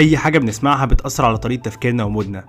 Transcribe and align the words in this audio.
أي 0.00 0.16
حاجة 0.16 0.38
بنسمعها 0.38 0.84
بتأثر 0.86 1.24
على 1.24 1.38
طريقة 1.38 1.60
تفكيرنا 1.62 2.04
ومودنا. 2.04 2.44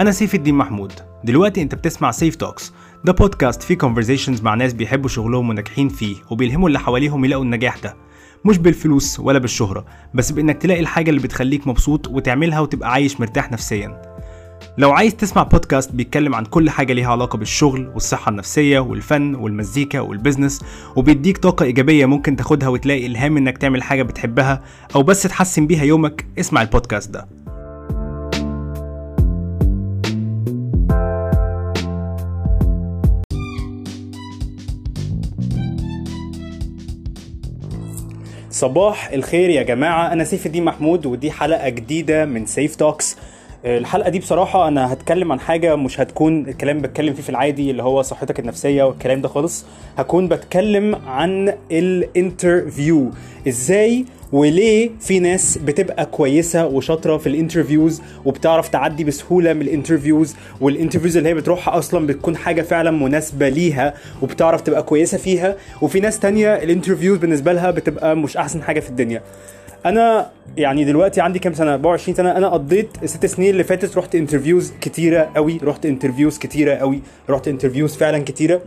أنا 0.00 0.10
سيف 0.10 0.34
الدين 0.34 0.54
محمود. 0.54 0.92
دلوقتي 1.24 1.62
أنت 1.62 1.74
بتسمع 1.74 2.10
سيف 2.10 2.36
Talks 2.36 2.72
ده 3.04 3.12
بودكاست 3.12 3.62
فيه 3.62 3.78
conversations 3.78 4.42
مع 4.42 4.54
ناس 4.54 4.72
بيحبوا 4.72 5.08
شغلهم 5.08 5.48
وناجحين 5.48 5.88
فيه 5.88 6.16
وبيلهموا 6.30 6.68
اللي 6.68 6.78
حواليهم 6.78 7.24
يلاقوا 7.24 7.44
النجاح 7.44 7.78
ده. 7.78 7.96
مش 8.44 8.58
بالفلوس 8.58 9.20
ولا 9.20 9.38
بالشهرة 9.38 9.84
بس 10.14 10.32
بإنك 10.32 10.62
تلاقي 10.62 10.80
الحاجة 10.80 11.10
اللي 11.10 11.20
بتخليك 11.20 11.66
مبسوط 11.66 12.08
وتعملها 12.08 12.60
وتبقى 12.60 12.92
عايش 12.92 13.20
مرتاح 13.20 13.52
نفسيا. 13.52 14.17
لو 14.78 14.92
عايز 14.92 15.16
تسمع 15.16 15.42
بودكاست 15.42 15.92
بيتكلم 15.92 16.34
عن 16.34 16.44
كل 16.44 16.70
حاجة 16.70 16.92
ليها 16.92 17.10
علاقة 17.10 17.36
بالشغل 17.38 17.88
والصحة 17.94 18.30
النفسية 18.30 18.78
والفن 18.78 19.34
والمزيكا 19.34 20.00
وال 20.00 20.13
business 20.13 20.64
وبيديك 20.96 21.38
طاقة 21.38 21.64
إيجابية 21.64 22.06
ممكن 22.06 22.36
تاخدها 22.36 22.68
وتلاقي 22.68 23.06
إلهام 23.06 23.36
إنك 23.36 23.58
تعمل 23.58 23.82
حاجة 23.82 24.02
بتحبها 24.02 24.62
أو 24.94 25.02
بس 25.02 25.22
تحسن 25.22 25.66
بيها 25.66 25.84
يومك 25.84 26.26
اسمع 26.38 26.62
البودكاست 26.62 27.10
ده. 27.10 27.28
صباح 38.50 39.08
الخير 39.12 39.50
يا 39.50 39.62
جماعة 39.62 40.12
أنا 40.12 40.24
سيف 40.24 40.46
الدين 40.46 40.64
محمود 40.64 41.06
ودي 41.06 41.30
حلقة 41.30 41.68
جديدة 41.68 42.24
من 42.24 42.46
سيف 42.46 42.76
Talks 42.76 43.16
الحلقة 43.64 44.08
دي 44.10 44.18
بصراحة 44.18 44.68
أنا 44.68 44.92
هتكلم 44.92 45.32
عن 45.32 45.40
حاجة 45.40 45.76
مش 45.76 46.00
هتكون 46.00 46.48
الكلام 46.48 46.78
بتكلم 46.78 47.14
فيه 47.14 47.22
في 47.22 47.28
العادي 47.30 47.70
اللي 47.70 47.82
هو 47.82 48.02
صحتك 48.02 48.40
النفسية 48.40 48.82
والكلام 48.82 49.20
ده 49.20 49.28
خالص. 49.28 49.64
هكون 49.98 50.28
بتكلم 50.28 50.94
عن 51.06 51.54
ال 51.72 51.84
interview. 51.84 53.10
إزاي 53.48 54.04
وليه 54.32 54.90
في 55.00 55.18
ناس 55.20 55.58
بتبقى 55.58 56.06
كويسة 56.06 56.66
وشاطرة 56.66 57.16
في 57.16 57.28
ال 57.28 57.35
interviews 57.35 58.02
وبتعرف 58.24 58.68
تعدي 58.68 59.04
بسهولة 59.04 59.52
من 59.52 59.62
ال 59.62 59.69
interviews 59.69 60.36
وال 60.60 60.69
interviews 60.69 61.16
اللي 61.16 61.28
هي 61.28 61.34
بتروحها 61.34 61.78
أصلا 61.78 62.06
بتكون 62.06 62.36
حاجة 62.36 62.62
فعلا 62.62 62.90
مناسبة 62.90 63.48
ليها 63.48 63.94
وبتعرف 64.22 64.60
تبقى 64.60 64.82
كويسة 64.82 65.18
فيها. 65.18 65.56
وفي 65.82 66.00
ناس 66.00 66.18
تانية 66.20 66.54
ال 66.54 66.60
interviews 66.60 67.18
بالنسبة 67.18 67.52
لها 67.52 67.70
بتبقى 67.70 68.16
مش 68.16 68.36
أحسن 68.36 68.62
حاجة 68.62 68.80
في 68.80 68.88
الدنيا. 68.90 69.22
أنا 69.88 70.30
يعني 70.56 70.84
دلوقتي 70.84 71.20
عندي 71.20 71.38
كام 71.38 71.54
سنة؟ 71.54 71.74
24 71.74 72.16
سنة. 72.16 72.36
أنا 72.36 72.48
قضيت 72.48 72.88
الست 73.02 73.26
سنين 73.26 73.50
اللي 73.50 73.64
فاتت 73.64 73.98
رحت 73.98 74.14
interviews 74.14 74.72
كتيرة 74.80 75.30
قوي 75.36 75.60
رحت 75.62 75.86
interviews 75.86 76.38
كتيرة 76.38 76.74
قوي 76.74 77.02
رحت 77.30 77.48
interviews 77.48 77.96
فعلا 77.96 78.18
كتيرة. 78.18 78.60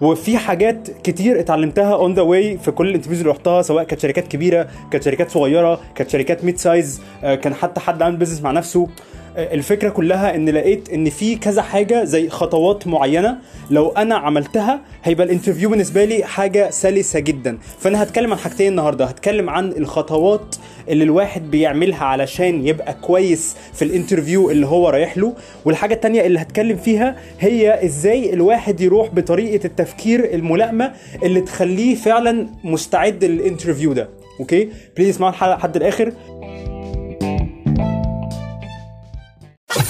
وفي 0.00 0.38
حاجات 0.38 0.88
كتير 1.04 1.40
اتعلمتها 1.40 1.94
on 1.94 2.14
the 2.14 2.22
way 2.22 2.58
في 2.58 2.70
كل 2.70 2.88
ال 2.88 2.91
interviews 2.91 3.18
اللي 3.20 3.30
رحتها 3.30 3.62
سواء 3.62 3.84
كانت 3.84 4.00
شركات 4.02 4.28
كبيرة 4.28 4.68
كانت 4.90 5.04
شركات 5.04 5.30
صغيرة 5.30 5.80
كانت 5.94 6.10
شركات 6.10 6.44
mid 6.44 6.58
size 6.58 7.00
كان 7.22 7.54
حتى 7.54 7.80
حد 7.80 8.02
عامل 8.02 8.16
business 8.16 8.42
مع 8.42 8.50
نفسه. 8.50 8.88
الفكرة 9.36 9.88
كلها 9.88 10.34
إن 10.34 10.48
لقيت 10.48 10.88
إن 10.90 11.10
في 11.10 11.36
كذا 11.36 11.62
حاجة 11.62 12.04
زي 12.04 12.28
خطوات 12.28 12.86
معينة 12.86 13.38
لو 13.70 13.88
أنا 13.88 14.14
عملتها 14.14 14.80
هيبقى 15.04 15.26
ال 15.26 15.30
interview 15.30 15.70
بالنسبة 15.70 16.04
لي 16.04 16.24
حاجة 16.24 16.70
سلسة 16.70 17.18
جدا. 17.20 17.58
فأنا 17.78 18.02
هتكلم 18.02 18.32
عن 18.32 18.38
حاجتين 18.38 18.68
النهارده. 18.68 19.04
هتكلم 19.04 19.50
عن 19.50 19.72
الخطوات 19.72 20.56
اللي 20.88 21.04
الواحد 21.04 21.50
بيعملها 21.50 22.04
علشان 22.04 22.66
يبقى 22.66 22.94
كويس 22.94 23.56
في 23.74 23.82
ال 23.82 23.89
interview 23.89 24.50
اللي 24.50 24.66
هو 24.66 24.88
رايح 24.88 25.18
له. 25.18 25.34
والحاجة 25.64 25.94
التانية 25.94 26.26
اللي 26.26 26.38
هتكلم 26.40 26.76
فيها 26.76 27.16
هي 27.40 27.84
إزاي 27.84 28.32
الواحد 28.32 28.80
يروح 28.80 29.08
بطريقة 29.14 29.66
التفكير 29.66 30.34
الملائمة 30.34 30.92
اللي 31.22 31.40
تخليه 31.40 31.94
فعلا 31.94 32.46
مستعد 32.64 33.24
لل 33.24 33.36
interview 33.36 33.92
ده. 33.92 34.08
okay؟ 34.40 34.68
please 34.96 35.08
اسمعوا 35.08 35.32
الحلقة 35.32 35.56
لحد 35.56 35.76
الآخر. 35.76 36.12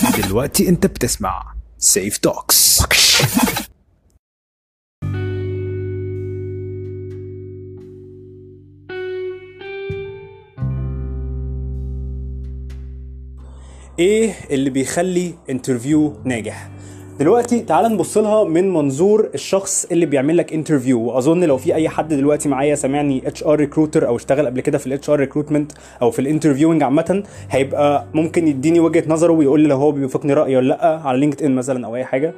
دلوقتي 0.05 0.69
انت 0.69 0.87
بتسمع 0.87 1.55
سيف 1.79 2.17
Talks 2.19 2.83
إيه 13.99 14.35
اللي 14.51 14.71
بيخلي 14.71 15.35
interview 15.51 16.17
ناجح؟ 16.25 16.71
دلوقتي 17.19 17.61
تعال 17.61 17.93
نبص 17.93 18.19
لها 18.19 18.45
من 18.45 18.73
منظور 18.73 19.29
الشخص 19.35 19.87
اللي 19.93 20.07
بيعمل 20.07 20.37
لك 20.37 20.53
interview 20.53 21.01
وأظن 21.01 21.45
لو 21.45 21.57
في 21.57 21.75
أي 21.75 21.89
حد 21.89 22.09
دلوقتي 22.15 22.49
معايا 22.49 22.75
سامعني 22.75 23.29
HR 23.29 23.45
recruiter 23.45 24.07
أو 24.09 24.17
اشتغل 24.17 24.47
قبل 24.47 24.61
كده 24.61 24.79
في 24.79 24.87
ال 24.87 25.11
HR 25.11 25.19
recruitment 25.21 25.73
أو 26.03 26.11
في 26.11 26.19
ال 26.19 26.24
interviewing 26.24 26.83
عامة 26.83 27.23
هيبقى 27.51 28.05
ممكن 28.15 28.49
يديني 28.49 28.81
وجهة 28.81 29.05
نظره 29.09 29.33
ويقول 29.33 29.61
لي 29.61 29.69
لو 29.69 29.77
هو 29.77 29.93
بيوافقني 29.93 30.33
الرأي 30.35 30.57
ولا 30.57 30.69
لأ 30.69 31.01
على 31.05 31.19
LinkedIn 31.21 31.55
مثلا 31.55 31.87
أو 31.87 31.97
أي 31.97 32.05
حاجة. 32.05 32.33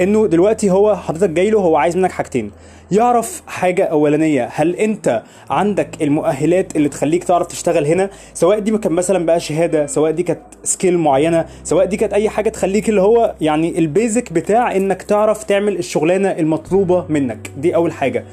إنه 0.00 0.26
دلوقتي 0.26 0.70
هو 0.70 0.96
حضرتك 0.96 1.30
جاي 1.30 1.50
له 1.50 1.58
هو 1.60 1.76
عايز 1.76 1.96
منك 1.96 2.12
حاجتين. 2.12 2.50
يعرف 2.90 3.42
حاجة 3.46 3.84
أولانية 3.84 4.48
هل 4.52 4.76
أنت 4.76 5.22
عندك 5.50 6.02
المؤهلات 6.02 6.76
اللي 6.76 6.88
تخليك 6.88 7.24
تعرف 7.24 7.46
تشتغل 7.46 7.86
هنا؟ 7.86 8.10
سواء 8.34 8.58
دي 8.58 8.78
كان 8.78 8.92
مثلا 8.92 9.26
بقى 9.26 9.40
شهادة 9.40 9.86
سواء 9.86 10.10
دي 10.10 10.22
كانت 10.22 10.40
skill 10.64 10.98
معينة 10.98 11.44
سواء 11.64 11.84
دي 11.84 11.96
كانت 11.96 12.12
أي 12.12 12.28
حاجة 12.28 12.48
تخليك 12.48 12.88
اللي 12.88 13.00
هو 13.00 13.34
يعني 13.40 13.78
ال 13.78 13.87
basic 13.87 14.32
بتاع 14.32 14.76
إنك 14.76 15.02
تعرف 15.02 15.44
تعمل 15.44 15.78
الشغلانة 15.78 16.28
المطلوبة 16.28 17.06
منك. 17.08 17.50
دي 17.56 17.74
أول 17.74 17.92
حاجة. 17.92 18.24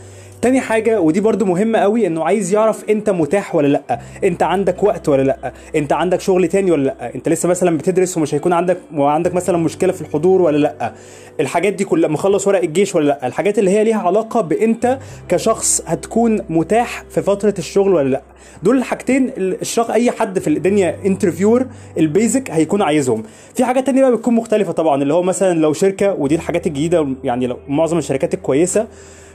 تاني 0.44 0.62
حاجة 0.62 1.02
ودي 1.02 1.20
برضو 1.20 1.46
مهمة 1.46 1.80
قوي 1.80 2.08
إنه 2.08 2.24
عايز 2.24 2.54
يعرف 2.54 2.90
أنت 2.90 3.10
متاح 3.10 3.56
ولا 3.56 3.68
لأ 3.68 4.00
أنت 4.24 4.44
عندك 4.44 4.84
وقت 4.84 5.10
ولا 5.10 5.22
لأ 5.22 5.54
أنت 5.76 5.94
عندك 5.94 6.22
شغل 6.22 6.48
تاني 6.48 6.72
ولا 6.72 6.84
لأ 6.84 7.16
أنت 7.16 7.30
لسه 7.30 7.50
مثلا 7.50 7.78
بتدرس 7.78 8.18
ومش 8.18 8.36
هيكون 8.36 8.54
عندك 8.54 8.78
وعندك 8.96 9.34
مثلا 9.34 9.58
مشكلة 9.58 9.92
في 9.92 10.02
الحضور 10.02 10.42
ولا 10.42 10.58
لأ. 10.58 10.94
الحاجات 11.40 11.74
دي 11.74 11.86
كلها 11.86 12.10
مخلص 12.10 12.48
ورق 12.48 12.62
الجيش 12.64 12.96
ولا 12.96 13.06
لأ 13.06 13.28
الحاجات 13.28 13.60
اللي 13.60 13.72
هي 13.72 13.84
ليها 13.84 13.98
علاقة 14.08 14.42
بأنت 14.42 14.98
كشخص 15.30 15.82
هتكون 15.86 16.40
متاح 16.50 17.04
في 17.10 17.22
فترة 17.22 17.54
الشغل 17.60 17.94
ولا 17.94 18.10
لأ. 18.10 18.22
دول 18.64 18.78
الحاجتين 18.78 19.32
الشخص 19.38 19.90
أي 19.90 20.12
حد 20.12 20.40
في 20.40 20.48
الدنيا 20.48 20.98
interviewer 21.06 21.66
ال 21.98 22.07
basic 22.07 22.52
هيكون 22.52 22.82
عايزهم. 22.82 23.24
في 23.56 23.66
حاجات 23.66 23.86
تانية 23.86 24.02
بقى 24.02 24.12
بتكون 24.12 24.34
مختلفة 24.34 24.72
طبعا 24.72 25.02
اللي 25.02 25.14
هو 25.14 25.24
مثلا 25.24 25.60
لو 25.60 25.74
شركة 25.74 26.14
ودي 26.14 26.36
الحاجات 26.36 26.68
الجديدة 26.68 27.08
يعني 27.24 27.48
لو 27.48 27.58
معظم 27.68 27.98
الشركات 27.98 28.34
الكويسة 28.34 28.88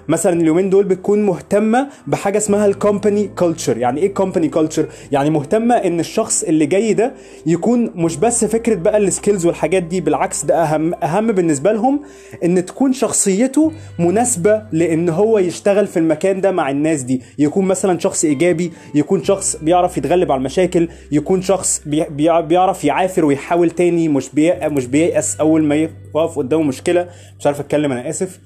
مثلا 0.09 0.41
اليومين 0.41 0.71
دول 0.71 0.85
بتكون 0.85 1.27
مهتمة 1.27 1.89
بحاجة 2.07 2.39
اسمها 2.39 2.67
ال 2.67 2.74
company 2.75 3.29
culture 3.29 3.77
يعني 3.79 4.01
إيه 4.01 4.07
ال 4.07 4.12
company 4.12 4.49
culture 4.49 4.87
يعني 5.13 5.31
مهتمة 5.31 5.75
إن 5.75 6.01
الشخص 6.01 6.43
اللي 6.43 6.67
جاي 6.67 6.93
ده 6.95 7.13
يكون 7.47 7.93
مش 7.95 8.17
بس 8.17 8.45
فكرة 8.45 8.75
بقى 8.75 8.97
ال 8.99 9.06
skills 9.06 9.47
والحاجات 9.47 9.83
دي 9.83 10.01
بالعكس 10.01 10.45
ده 10.45 10.63
أهم 10.63 10.95
أهم 10.95 11.33
بالنسبة 11.33 11.73
لهم 11.73 12.01
إن 12.45 12.65
تكون 12.65 12.93
شخصيته 12.93 13.73
مناسبة 13.99 14.63
لإن 14.73 15.09
هو 15.09 15.39
يشتغل 15.39 15.87
في 15.87 15.99
المكان 15.99 16.41
ده 16.41 16.51
مع 16.53 16.71
الناس 16.71 17.03
دي. 17.03 17.23
يكون 17.39 17.65
مثلا 17.65 17.99
شخص 17.99 18.25
إيجابي 18.25 18.73
يكون 18.95 19.25
شخص 19.25 19.57
بيعرف 19.57 19.99
يتغلب 19.99 20.33
على 20.33 20.39
المشاكل 20.39 20.89
يكون 21.13 21.43
شخص 21.43 21.83
بي 21.87 22.05
بيعرف 22.41 22.85
يعافر 22.85 23.25
ويحاول 23.25 23.71
تاني 23.71 24.09
مش 24.09 24.29
بي 24.35 24.53
مش 24.69 24.87
بييأس 24.87 25.37
أول 25.41 25.65
ما 25.65 25.75
يقف 25.75 26.39
قدامه 26.39 26.63
مشكلة. 26.63 27.09
مش 27.41 27.47
عارف 27.47 27.61
أتكلم 27.61 27.93
أنا 27.93 28.09
آسف. 28.09 28.39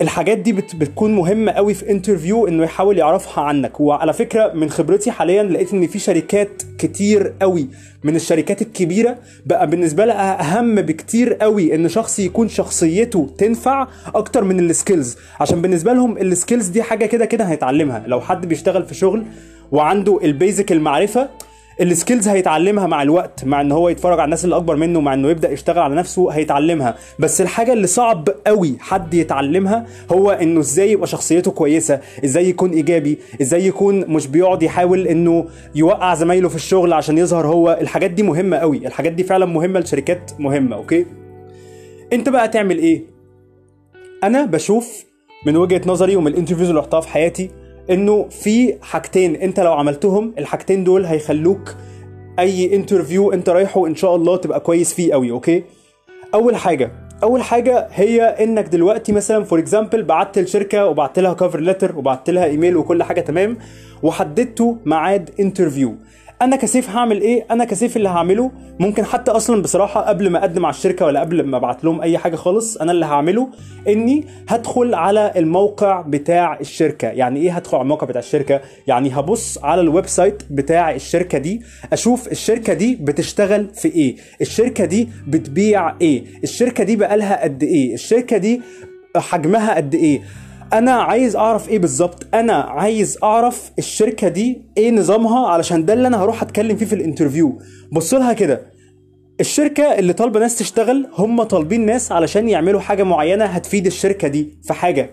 الحاجات 0.00 0.38
دي 0.38 0.52
بت 0.52 0.76
بتكون 0.76 1.14
مهمة 1.14 1.52
قوي 1.52 1.74
في 1.74 1.90
interview 1.90 2.48
إنه 2.48 2.62
يحاول 2.64 2.98
يعرفها 2.98 3.44
عنك. 3.44 3.80
وعلى 3.80 4.12
فكرة 4.12 4.52
من 4.52 4.70
خبرتي 4.70 5.10
حاليا 5.10 5.42
لقيت 5.42 5.72
إن 5.72 5.86
في 5.86 5.98
شركات 5.98 6.62
كتير 6.78 7.34
قوي 7.40 7.68
من 8.04 8.16
الشركات 8.16 8.62
الكبيرة 8.62 9.16
بقى 9.46 9.66
بالنسبة 9.70 10.04
لها 10.04 10.40
أهم 10.40 10.74
بكتير 10.74 11.34
قوي 11.34 11.74
إن 11.74 11.88
شخص 11.88 12.18
يكون 12.18 12.48
شخصيته 12.48 13.30
تنفع 13.38 13.88
أكتر 14.14 14.44
من 14.44 14.60
ال 14.60 14.68
skills 14.68 15.16
عشان 15.40 15.62
بالنسبة 15.62 15.92
لهم 15.92 16.18
ال 16.18 16.25
skills 16.25 16.66
دي 16.68 16.82
حاجة 16.82 17.06
كده 17.06 17.24
كده 17.24 17.44
هيتعلمها. 17.44 18.04
لو 18.06 18.20
حد 18.20 18.46
بيشتغل 18.46 18.84
في 18.86 18.94
شغل 18.94 19.24
وعنده 19.72 20.18
ال 20.24 20.32
basic 20.32 20.72
المعرفة 20.72 21.28
ال 21.80 21.87
skills 21.87 22.28
هيتعلمها 22.28 22.86
مع 22.86 23.02
الوقت 23.02 23.44
مع 23.44 23.60
إن 23.60 23.72
هو 23.72 23.88
يتفرج 23.88 24.18
على 24.18 24.24
الناس 24.24 24.44
اللي 24.44 24.56
اكبر 24.56 24.76
منه 24.76 25.00
مع 25.00 25.14
إنه 25.14 25.28
يبدأ 25.30 25.50
يشتغل 25.50 25.78
على 25.78 25.94
نفسه 25.94 26.30
هيتعلمها. 26.30 26.94
بس 27.18 27.40
الحاجة 27.40 27.72
اللي 27.72 27.86
صعب 27.86 28.28
قوي 28.46 28.76
حد 28.80 29.14
يتعلمها 29.14 29.86
هو 30.12 30.30
إنه 30.30 30.60
إزاي 30.60 30.92
يبقى 30.92 31.06
شخصيته 31.06 31.50
كويسة 31.50 32.00
إزاي 32.24 32.48
يكون 32.48 32.70
إيجابي 32.70 33.18
إزاي 33.42 33.66
يكون 33.66 34.00
مش 34.08 34.26
بيقعد 34.26 34.62
يحاول 34.62 35.06
إنه 35.06 35.46
يوقع 35.74 36.14
زمايله 36.14 36.48
في 36.48 36.56
الشغل 36.56 36.92
عشان 36.92 37.18
يظهر 37.18 37.46
هو. 37.46 37.78
الحاجات 37.80 38.10
دي 38.10 38.22
مهمة 38.22 38.56
قوي 38.56 38.86
الحاجات 38.86 39.12
دي 39.12 39.22
فعلا 39.24 39.46
مهمة 39.46 39.80
لشركات 39.80 40.30
مهمة 40.38 40.76
أوكي؟ 40.76 41.06
أنت 42.12 42.28
بقى 42.28 42.48
تعمل 42.48 42.78
إيه؟ 42.78 43.02
أنا 44.24 44.44
بشوف 44.44 45.04
من 45.46 45.56
وجهة 45.56 45.80
نظري 45.86 46.16
ومن 46.16 46.26
ال 46.26 46.30
interviews 46.30 46.68
اللي 46.68 46.80
رحتها 46.80 47.00
في 47.00 47.08
حياتي 47.08 47.50
إنه 47.90 48.28
في 48.28 48.74
حاجتين 48.82 49.36
أنت 49.36 49.60
لو 49.60 49.72
عملتهم 49.72 50.34
الحاجتين 50.38 50.84
دول 50.84 51.04
هيخلوك 51.04 51.74
أي 52.38 52.76
interview 52.76 53.32
أنت 53.32 53.48
رايحه 53.48 53.86
إن 53.86 53.94
شاء 53.94 54.16
الله 54.16 54.36
تبقى 54.36 54.60
كويس 54.60 54.94
فيه 54.94 55.12
قوي 55.12 55.30
أوكي؟ 55.30 55.64
أول 56.34 56.56
حاجة 56.56 56.92
أول 57.22 57.42
حاجة 57.42 57.88
هي 57.90 58.22
إنك 58.22 58.64
دلوقتي 58.68 59.12
مثلا 59.12 59.44
for 59.44 59.58
example 59.58 60.02
بعت 60.02 60.38
الشركة 60.38 60.86
وبعت 60.86 61.18
لها 61.18 61.32
cover 61.32 61.60
letter 61.60 61.98
وبعت 61.98 62.30
لها 62.30 62.44
ايميل 62.44 62.76
وكل 62.76 63.02
حاجة 63.02 63.20
تمام 63.20 63.58
وحددتوا 64.02 64.74
ميعاد 64.84 65.30
interview 65.40 65.96
أنا 66.42 66.56
كسيف 66.56 66.90
هعمل 66.90 67.20
إيه؟ 67.20 67.46
أنا 67.50 67.64
كسيف 67.64 67.96
اللي 67.96 68.08
هعمله. 68.08 68.50
ممكن 68.80 69.04
حتى 69.04 69.30
أصلا 69.30 69.62
بصراحة 69.62 70.00
قبل 70.00 70.30
ما 70.30 70.38
أقدم 70.38 70.66
على 70.66 70.74
الشركة 70.74 71.06
ولا 71.06 71.20
قبل 71.20 71.42
ما 71.46 71.56
أبعت 71.56 71.84
لهم 71.84 72.00
أي 72.00 72.18
حاجة 72.18 72.36
خالص 72.36 72.76
أنا 72.76 72.92
اللي 72.92 73.06
هعمله 73.06 73.48
إني 73.88 74.24
هدخل 74.48 74.94
على 74.94 75.32
الموقع 75.36 76.00
بتاع 76.00 76.58
الشركة. 76.60 77.08
يعني 77.08 77.40
إيه 77.40 77.52
هدخل 77.52 77.76
على 77.76 77.82
الموقع 77.82 78.06
بتاع 78.06 78.18
الشركة؟ 78.20 78.60
يعني 78.86 79.10
هبص 79.10 79.58
على 79.64 79.80
ال 79.80 80.06
website 80.06 80.42
بتاع 80.50 80.90
الشركة 80.94 81.38
دي 81.38 81.62
أشوف 81.92 82.28
الشركة 82.32 82.72
دي 82.72 82.94
بتشتغل 83.00 83.68
في 83.74 83.88
إيه؟ 83.88 84.16
الشركة 84.40 84.84
دي 84.84 85.08
بتبيع 85.28 85.94
إيه؟ 86.00 86.24
الشركة 86.44 86.84
دي 86.84 86.96
بقالها 86.96 87.42
قد 87.42 87.62
إيه؟ 87.62 87.94
الشركة 87.94 88.36
دي 88.36 88.60
حجمها 89.16 89.74
قد 89.74 89.94
إيه؟ 89.94 90.20
أنا 90.72 90.92
عايز 90.92 91.36
أعرف 91.36 91.68
إيه 91.68 91.78
بالظبط؟ 91.78 92.26
أنا 92.34 92.52
عايز 92.52 93.18
أعرف 93.22 93.70
الشركة 93.78 94.28
دي 94.28 94.62
إيه 94.78 94.90
نظامها؟ 94.90 95.46
علشان 95.48 95.84
ده 95.84 95.92
اللي 95.92 96.08
أنا 96.08 96.22
هروح 96.22 96.42
أتكلم 96.42 96.76
فيه 96.76 96.86
في 96.86 96.94
ال 96.94 97.00
interview. 97.00 97.58
بص 97.92 98.14
لها 98.14 98.32
كده. 98.32 98.72
الشركة 99.40 99.82
اللي 99.98 100.12
طالبة 100.12 100.40
ناس 100.40 100.58
تشتغل 100.58 101.06
هم 101.18 101.42
طالبين 101.42 101.86
ناس 101.86 102.12
علشان 102.12 102.48
يعملوا 102.48 102.80
حاجة 102.80 103.02
معينة 103.02 103.44
هتفيد 103.44 103.86
الشركة 103.86 104.28
دي 104.28 104.58
في 104.62 104.72
حاجة. 104.72 105.10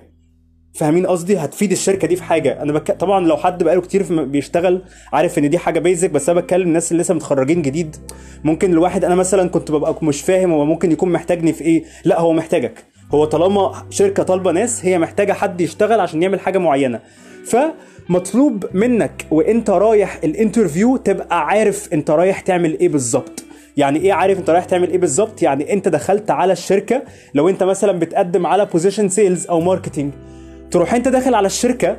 فاهمين 0.74 1.08
قصدي؟ 1.08 1.38
هتفيد 1.38 1.72
الشركة 1.72 2.08
دي 2.08 2.16
في 2.16 2.24
حاجة. 2.24 2.62
أنا 2.62 2.74
بك... 2.74 2.92
طبعا 2.92 3.28
لو 3.28 3.38
حد 3.38 3.64
بقاله 3.64 3.82
كتير 3.82 4.04
في 4.04 4.26
بيشتغل 4.26 4.82
عارف 5.14 5.38
إن 5.40 5.50
دي 5.50 5.58
حاجة 5.58 5.80
basic 5.80 6.10
بس 6.10 6.30
أنا 6.30 6.42
بتكلم 6.42 6.68
الناس 6.68 6.92
اللي 6.92 7.04
لسه 7.04 7.14
متخرجين 7.14 7.62
جديد. 7.62 7.96
ممكن 8.44 8.72
الواحد 8.72 9.06
أنا 9.06 9.16
مثلا 9.16 9.50
كنت 9.50 9.72
ببقى 9.72 9.96
مش 10.02 10.22
فاهم 10.22 10.52
هو 10.52 10.66
ممكن 10.66 10.92
يكون 10.92 11.12
محتاجني 11.12 11.54
في 11.54 11.64
إيه. 11.64 11.84
لا 12.06 12.20
هو 12.20 12.34
محتاجك. 12.34 12.86
هو 13.14 13.26
طالما 13.26 13.72
شركة 13.90 14.24
طالبة 14.24 14.52
ناس 14.52 14.86
هي 14.86 15.00
محتاجة 15.00 15.34
حد 15.34 15.62
يشتغل 15.62 16.00
عشان 16.00 16.24
يعمل 16.24 16.40
حاجة 16.40 16.58
معينة. 16.58 17.00
فمطلوب 17.46 18.66
منك 18.74 19.26
وإنت 19.32 19.70
رايح 19.70 20.20
ال 20.24 20.31
interview 20.31 20.98
تبقى 20.98 21.48
عارف 21.48 21.94
إنت 21.94 22.12
رايح 22.12 22.40
تعمل 22.40 22.80
إيه 22.80 22.90
بالظبط. 22.90 23.44
يعني 23.78 24.00
إيه 24.00 24.14
عارف 24.14 24.40
إنت 24.40 24.50
رايح 24.50 24.66
تعمل 24.66 24.90
إيه 24.90 24.98
بالظبط؟ 24.98 25.42
يعني 25.42 25.74
إنت 25.74 25.88
دخلت 25.88 26.32
على 26.32 26.54
الشركة 26.54 27.02
لو 27.34 27.50
إنت 27.50 27.64
مثلا 27.64 28.00
بتقدم 28.00 28.46
على 28.46 28.66
position 28.66 29.10
sales 29.10 29.48
أو 29.48 29.62
marketing 29.62 30.14
تروح 30.72 30.94
إنت 30.94 31.08
داخل 31.08 31.34
على 31.36 31.46
الشركة 31.46 31.98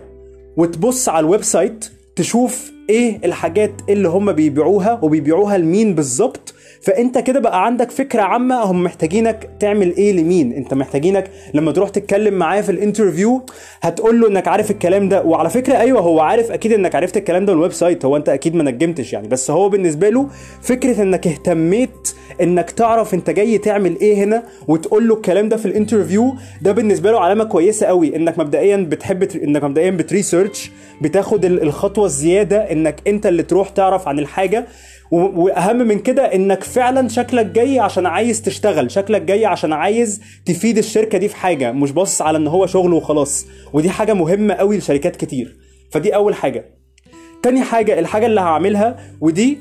وتبص 0.56 1.08
على 1.08 1.24
ال 1.24 1.42
website 1.42 1.90
تشوف 2.16 2.72
إيه 2.90 3.20
الحاجات 3.24 3.72
اللي 3.88 4.08
هم 4.08 4.32
بيبيعوها 4.32 4.98
وبيبيعوها 5.02 5.58
لمين 5.58 5.94
بالظبط 5.94 6.54
فانت 6.82 7.18
كده 7.18 7.40
بقى 7.40 7.66
عندك 7.66 7.90
فكرة 7.90 8.22
عامة 8.22 8.62
هم 8.62 8.82
محتاجينك 8.84 9.50
تعمل 9.60 9.96
إيه 9.96 10.12
لمين. 10.12 10.52
انت 10.52 10.74
محتاجينك 10.74 11.30
لما 11.54 11.72
تروح 11.72 11.88
تتكلم 11.88 12.34
معاه 12.34 12.60
في 12.60 12.72
ال 12.72 12.79
interview 12.79 13.42
هتقول 13.82 14.20
له 14.20 14.28
انك 14.28 14.48
عارف 14.48 14.70
الكلام 14.70 15.08
ده. 15.08 15.22
وعلى 15.22 15.50
فكرة 15.50 15.76
أيوه 15.78 16.00
هو 16.00 16.20
عارف 16.20 16.50
أكيد 16.50 16.72
انك 16.72 16.94
عرفت 16.94 17.16
الكلام 17.16 17.44
ده 17.44 17.52
من 17.52 17.58
ال 17.58 17.72
website. 17.72 18.04
هو 18.04 18.16
انت 18.16 18.28
أكيد 18.28 18.54
ما 18.54 18.62
نجمتش 18.70 19.12
يعني. 19.12 19.28
بس 19.28 19.50
هو 19.50 19.68
بالنسبة 19.68 20.08
له 20.08 20.28
فكرة 20.62 21.02
انك 21.02 21.26
اهتميت 21.26 22.14
انك 22.40 22.70
تعرف 22.70 23.14
انت 23.14 23.30
جاي 23.30 23.58
تعمل 23.58 24.00
إيه 24.00 24.24
هنا 24.24 24.42
وتقول 24.68 25.08
له 25.08 25.14
الكلام 25.14 25.48
ده 25.48 25.56
في 25.56 25.66
ال 25.66 25.73
interview 25.73 26.34
ده 26.62 26.72
بالنسبة 26.72 27.12
له 27.12 27.20
علامة 27.20 27.44
كويسة 27.44 27.86
قوي. 27.86 28.16
انك 28.16 28.38
مبدئيا 28.38 28.76
بتحب 28.76 29.22
انك 29.22 29.64
مبدئيا 29.64 29.90
بت 29.90 30.06
research 30.06 30.70
بتاخد 31.00 31.44
الخطوة 31.44 32.06
الزيادة 32.06 32.72
انك 32.72 33.00
انت 33.06 33.26
اللي 33.26 33.42
تروح 33.42 33.68
تعرف 33.68 34.08
عن 34.08 34.18
الحاجة. 34.18 34.66
وأهم 35.10 35.76
من 35.76 35.98
كده 35.98 36.34
إنك 36.34 36.64
فعلا 36.64 37.08
شكلك 37.08 37.46
جاي 37.46 37.80
عشان 37.80 38.06
عايز 38.06 38.42
تشتغل 38.42 38.90
شكلك 38.90 39.22
جاي 39.22 39.46
عشان 39.46 39.72
عايز 39.72 40.20
تفيد 40.46 40.78
الشركة 40.78 41.18
دي 41.18 41.28
في 41.28 41.36
حاجة 41.36 41.72
مش 41.72 41.90
باصص 41.92 42.22
على 42.22 42.38
إن 42.38 42.46
هو 42.46 42.66
شغل 42.66 42.92
وخلاص. 42.92 43.46
ودي 43.72 43.90
حاجة 43.90 44.14
مهمة 44.14 44.54
قوي 44.54 44.78
لشركات 44.78 45.16
كتير. 45.16 45.56
فدي 45.92 46.14
أول 46.14 46.34
حاجة. 46.34 46.64
تاني 47.42 47.62
حاجة 47.62 47.98
الحاجة 47.98 48.26
اللي 48.26 48.40
هعملها 48.40 48.96
ودي 49.20 49.58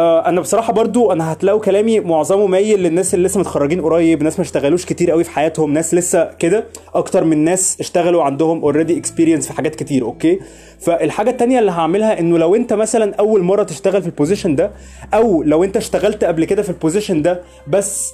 آه 0.00 0.28
أنا 0.28 0.40
بصراحة 0.40 0.72
برضو 0.72 1.12
أنا 1.12 1.32
هتلاقوا 1.32 1.60
كلامي 1.60 2.00
معظمه 2.00 2.46
مايل 2.46 2.80
للناس 2.82 3.14
اللي 3.14 3.26
لسه 3.26 3.40
متخرجين 3.40 3.80
قريب 3.80 4.22
ناس 4.22 4.38
ما 4.38 4.44
اشتغلوش 4.44 4.84
كتير 4.84 5.10
قوي 5.10 5.24
في 5.24 5.30
حياتهم 5.30 5.72
ناس 5.72 5.94
لسه 5.94 6.30
كده 6.38 6.64
أكتر 6.94 7.24
من 7.24 7.38
ناس 7.44 7.76
اشتغلوا 7.80 8.22
عندهم 8.22 8.62
already 8.62 8.98
experience 8.98 9.46
في 9.46 9.52
حاجات 9.52 9.74
كتير 9.74 10.02
أوكي؟ 10.04 10.38
فالحاجة 10.80 11.30
التانية 11.30 11.58
اللي 11.58 11.70
هعملها 11.70 12.18
إنه 12.20 12.38
لو 12.38 12.54
أنت 12.54 12.72
مثلا 12.72 13.14
أول 13.14 13.42
مرة 13.42 13.62
تشتغل 13.62 14.02
في 14.02 14.08
ال 14.08 14.13
position 14.13 14.54
ده 14.54 14.70
أو 15.14 15.42
لو 15.42 15.64
أنت 15.64 15.76
اشتغلت 15.76 16.24
قبل 16.24 16.44
كده 16.44 16.62
في 16.62 16.68
ال 16.70 16.76
position 16.76 17.22
ده 17.22 17.40
بس 17.68 18.12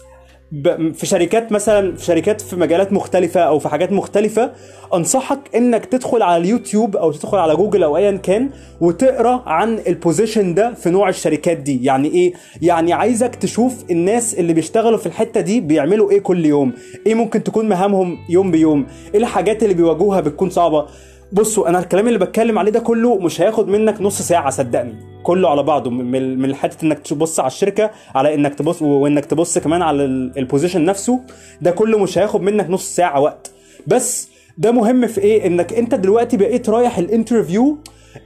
في 0.95 1.07
شركات 1.07 1.53
مثلا 1.53 1.97
في 1.97 2.05
شركات 2.05 2.41
في 2.41 2.57
مجالات 2.57 2.93
مختلفة 2.93 3.41
أو 3.41 3.59
في 3.59 3.69
حاجات 3.69 3.93
مختلفة 3.93 4.53
أنصحك 4.95 5.39
إنك 5.57 5.85
تدخل 5.85 6.23
على 6.23 6.43
اليوتيوب 6.43 6.97
أو 6.97 7.13
تدخل 7.13 7.39
على 7.39 7.57
جوجل 7.57 7.83
أو 7.83 7.97
أيا 7.97 8.17
كان 8.17 8.51
وتقرأ 8.81 9.43
عن 9.47 9.79
ال 9.87 9.94
position 9.94 10.55
ده 10.55 10.75
في 10.75 10.91
نوع 10.91 11.09
الشركات 11.09 11.57
دي 11.57 11.85
يعني 11.85 12.09
إيه؟ 12.09 12.33
يعني 12.63 12.93
عايزك 12.93 13.35
تشوف 13.35 13.85
الناس 13.91 14.35
اللي 14.35 14.53
بيشتغلوا 14.53 14.99
في 14.99 15.07
الحتة 15.07 15.41
دي 15.41 15.61
بيعملوا 15.61 16.11
إيه 16.11 16.21
كل 16.21 16.47
يوم؟ 16.47 16.73
إيه 17.07 17.15
ممكن 17.15 17.43
تكون 17.43 17.69
مهامهم 17.69 18.19
يوم 18.29 18.51
بيوم؟ 18.51 18.87
إيه 19.15 19.21
الحاجات 19.21 19.63
اللي 19.63 19.75
بيواجهوها 19.75 20.21
بتكون 20.21 20.51
صعبة؟ 20.51 20.87
بصوا 21.33 21.69
أنا 21.69 21.79
الكلام 21.79 22.09
اللي 22.09 22.19
بتكلم 22.19 22.59
عليه 22.59 22.73
ده 22.73 22.81
كله 22.81 23.19
مش 23.19 23.41
هياخد 23.41 23.69
منك 23.69 24.01
نص 24.01 24.23
ساعة 24.23 24.51
صدقني. 24.51 24.95
كله 25.23 25.49
على 25.51 25.63
بعضه 25.63 25.91
من 25.91 26.55
حتة 26.55 26.85
إنك 26.85 26.99
تبص 26.99 27.41
على 27.41 27.47
الشركة 27.47 27.91
على 28.15 28.35
إنك 28.35 28.55
تبص 28.55 28.83
وإنك 28.83 29.25
تبص 29.25 29.59
كمان 29.59 29.83
على 29.83 30.05
ال 30.37 30.42
position 30.42 30.85
نفسه 30.85 31.21
ده 31.61 31.71
كله 31.71 31.99
مش 31.99 32.19
هياخد 32.19 32.41
منك 32.43 32.71
نص 32.71 32.97
ساعة 32.97 33.21
وقت. 33.21 33.51
بس 33.87 34.29
ده 34.59 34.71
مهم 34.73 35.07
في 35.07 35.21
إيه؟ 35.21 35.47
إنك 35.47 35.73
أنت 35.73 35.95
دلوقتي 35.95 36.37
بقيت 36.37 36.69
رايح 36.69 36.99
الانترفيو 36.99 37.79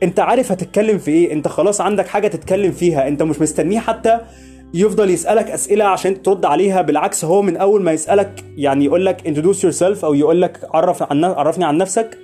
أنت 0.02 0.20
عارف 0.20 0.52
هتتكلم 0.52 0.99
في 0.99 1.11
إيه 1.11 1.32
أنت 1.32 1.49
خلاص 1.49 1.81
عندك 1.81 2.06
حاجة 2.08 2.29
تتكلم 2.29 2.73
فيها 2.73 3.08
أنت 3.08 3.23
مش 3.23 3.41
مستنيه 3.41 3.79
حتى 3.81 4.19
يفضل 4.75 5.11
يسألك 5.11 5.50
أسئلة 5.50 5.85
عشان 5.85 6.23
ترد 6.23 6.44
عليها 6.44 6.82
بالعكس 6.82 7.25
هو 7.25 7.43
من 7.43 7.56
أول 7.56 7.82
ما 7.82 7.93
يسألك 7.93 8.44
يعني 8.56 8.85
يقول 8.85 9.06
لك 9.06 9.20
introduce 9.20 9.58
yourself 9.58 10.05
أو 10.05 10.14
يقول 10.14 10.43
لك 10.43 10.69
عرف 10.75 11.02
عن 11.02 11.25
عرفني 11.25 11.64
عن 11.64 11.76
نفسك. 11.79 12.19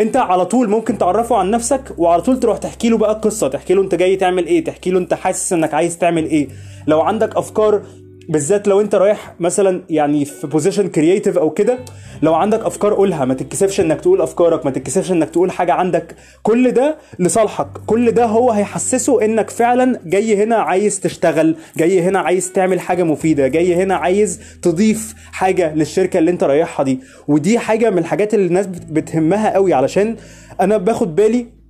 انت 0.00 0.16
على 0.16 0.46
طول 0.46 0.68
ممكن 0.70 0.98
تعرفه 0.98 1.36
عن 1.36 1.50
نفسك 1.50 1.94
وعلى 1.98 2.22
طول 2.22 2.40
تروح 2.40 2.58
تحكي 2.58 2.88
له 2.88 2.98
بقى 2.98 3.12
القصة 3.12 3.48
تحكي 3.48 3.74
له 3.74 3.82
انت 3.82 3.94
جاي 3.94 4.16
تعمل 4.16 4.46
إيه 4.46 4.64
تحكي 4.64 4.90
له 4.90 4.98
انت 4.98 5.14
حاسس 5.14 5.52
انك 5.52 5.74
عايز 5.74 5.98
تعمل 5.98 6.24
إيه. 6.24 6.48
لو 6.86 7.00
عندك 7.00 7.36
افكار 7.36 7.82
بالذات 8.28 8.68
لو 8.68 8.80
انت 8.80 8.94
رايح 8.94 9.34
مثلا 9.40 9.82
يعني 9.90 10.24
في 10.24 10.46
position 10.46 10.88
creative 10.88 11.38
أو 11.38 11.50
كده 11.50 11.78
لو 12.22 12.34
عندك 12.34 12.60
أفكار 12.60 12.94
قولها 12.94 13.24
ما 13.24 13.34
تتكسفش 13.34 13.80
إنك 13.80 14.00
تقول 14.00 14.20
أفكارك 14.20 14.64
ما 14.64 14.70
تتكسفش 14.70 15.12
إنك 15.12 15.30
تقول 15.30 15.50
حاجة 15.50 15.72
عندك. 15.72 16.14
كل 16.42 16.70
ده 16.70 16.96
لصالحك. 17.18 17.66
كل 17.86 18.10
ده 18.12 18.24
هو 18.24 18.50
هيحسسه 18.50 19.24
إنك 19.24 19.50
فعلا 19.50 20.00
جاي 20.06 20.42
هنا 20.44 20.56
عايز 20.56 21.00
تشتغل 21.00 21.56
جاي 21.76 22.00
هنا 22.00 22.18
عايز 22.18 22.52
تعمل 22.52 22.80
حاجة 22.80 23.02
مفيدة 23.02 23.48
جاي 23.48 23.74
هنا 23.74 23.94
عايز 23.94 24.40
تضيف 24.62 25.14
حاجة 25.32 25.74
للشركة 25.74 26.18
اللي 26.18 26.30
انت 26.30 26.44
رايحها 26.44 26.84
دي. 26.84 26.98
ودي 27.28 27.58
حاجة 27.58 27.90
من 27.90 27.98
الحاجات 27.98 28.34
اللي 28.34 28.46
الناس 28.46 28.66
بتهمها 28.66 29.54
قوي 29.54 29.74
علشان 29.74 30.16
أنا 30.60 30.76
باخد 30.76 31.16
بالي 31.16 31.61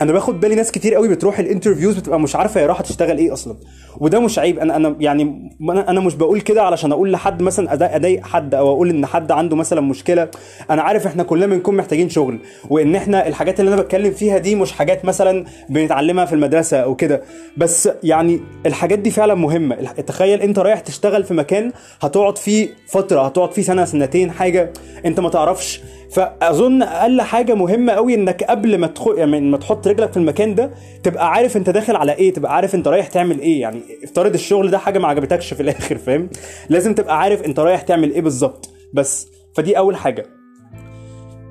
أنا 0.00 0.12
باخد 0.12 0.40
بالي 0.40 0.54
ناس 0.54 0.72
كتير 0.72 0.94
قوي 0.94 1.08
بتروح 1.08 1.38
ال 1.38 1.43
interviews 1.43 1.96
بتبقى 1.98 2.20
مش 2.20 2.36
عارفة 2.36 2.60
هي 2.60 2.66
رايحه 2.66 2.82
تشتغل 2.82 3.18
إيه 3.18 3.32
أصلا. 3.32 3.56
وده 3.96 4.20
مش 4.20 4.38
عيب. 4.38 4.58
أنا 4.58 4.76
أنا 4.76 4.96
يعني 5.00 5.50
أنا 5.62 5.90
أنا 5.90 6.00
مش 6.00 6.14
بقول 6.14 6.40
كده 6.40 6.62
علشان 6.62 6.92
أقول 6.92 7.12
لحد 7.12 7.42
مثلا 7.42 7.96
أضايق 7.96 8.22
حد 8.26 8.54
أو 8.54 8.68
أقول 8.68 8.90
إن 8.90 9.06
حد 9.06 9.32
عنده 9.32 9.56
مثلا 9.56 9.80
مشكلة. 9.80 10.28
أنا 10.70 10.82
عارف 10.82 11.06
إحنا 11.06 11.22
كلنا 11.22 11.46
بنكون 11.46 11.76
محتاجين 11.76 12.08
شغل 12.08 12.38
وإن 12.70 12.94
إحنا 12.96 13.26
الحاجات 13.28 13.60
اللي 13.60 13.74
أنا 13.74 13.82
بتكلم 13.82 14.12
فيها 14.12 14.38
دي 14.38 14.54
مش 14.54 14.72
حاجات 14.72 15.04
مثلا 15.04 15.44
بنتعلمها 15.68 16.24
في 16.24 16.32
المدرسة 16.32 16.76
أو 16.76 16.94
كده. 16.94 17.22
بس 17.56 17.88
يعني 18.02 18.40
الحاجات 18.66 18.98
دي 18.98 19.10
فعلا 19.10 19.34
مهمة. 19.34 19.74
تخيل 19.92 20.40
أنت 20.42 20.58
رايح 20.58 20.80
تشتغل 20.80 21.24
في 21.24 21.34
مكان 21.34 21.72
هتقعد 22.00 22.38
فيه 22.38 22.68
فترة 22.88 23.20
هتقعد 23.26 23.52
فيه 23.52 23.62
سنة 23.62 23.84
سنتين 23.84 24.30
حاجة 24.30 24.72
أنت 25.06 25.20
ما 25.20 25.28
تعرفش. 25.28 25.80
فأظن 26.12 26.82
أقل 26.82 27.22
حاجة 27.22 27.54
مهمة 27.54 27.92
قوي 27.92 28.14
إنك 28.14 28.44
قبل 28.44 28.78
ما 28.78 28.86
تدخل 28.86 29.18
يعني 29.18 29.40
ما 29.40 29.56
تحط 29.56 29.86
رجلك 29.92 30.10
في 30.10 30.16
المكان 30.16 30.54
ده 30.54 30.70
تبقى 31.02 31.30
عارف 31.32 31.56
انت 31.56 31.70
داخل 31.70 31.96
على 31.96 32.12
إيه 32.12 32.32
تبقى 32.32 32.56
عارف 32.56 32.74
انت 32.74 32.88
رايح 32.88 33.06
تعمل 33.06 33.40
إيه. 33.40 33.60
يعني 33.60 33.82
افترض 34.04 34.34
الشغل 34.34 34.70
ده 34.70 34.78
حاجة 34.78 34.98
ما 34.98 35.08
عجبتكش 35.08 35.54
في 35.54 35.60
الآخر 35.62 35.98
فاهم؟ 35.98 36.28
لازم 36.68 36.94
تبقى 36.94 37.18
عارف 37.20 37.42
انت 37.44 37.60
رايح 37.60 37.82
تعمل 37.82 38.12
إيه 38.12 38.20
بالظبط. 38.20 38.70
بس 38.94 39.28
فدي 39.56 39.78
أول 39.78 39.96
حاجة. 39.96 40.26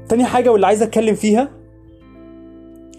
تاني 0.09 0.25
حاجة 0.25 0.49
واللي 0.51 0.67
عايز 0.67 0.81
أتكلم 0.83 1.15
فيها 1.15 1.49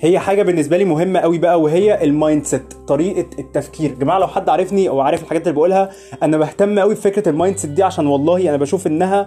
هي 0.00 0.18
حاجة 0.18 0.42
بالنسبة 0.42 0.76
لي 0.76 0.84
مهمة 0.84 1.20
قوي 1.20 1.38
بقى 1.38 1.60
وهي 1.60 2.04
ال 2.04 2.44
mindset 2.44 2.72
طريقة 2.88 3.26
التفكير. 3.38 3.90
جماعة 3.94 4.18
لو 4.18 4.26
حد 4.26 4.48
عارفني 4.48 4.88
أو 4.88 5.00
عارف 5.00 5.22
الحاجات 5.22 5.42
اللي 5.42 5.54
بقولها 5.54 5.90
أنا 6.22 6.36
بهتم 6.38 6.78
قوي 6.78 6.94
بفكرة 6.94 7.28
ال 7.28 7.56
mindset 7.56 7.70
دي 7.70 7.82
عشان 7.82 8.06
والله 8.06 8.48
أنا 8.48 8.56
بشوف 8.56 8.86
إنها 8.86 9.26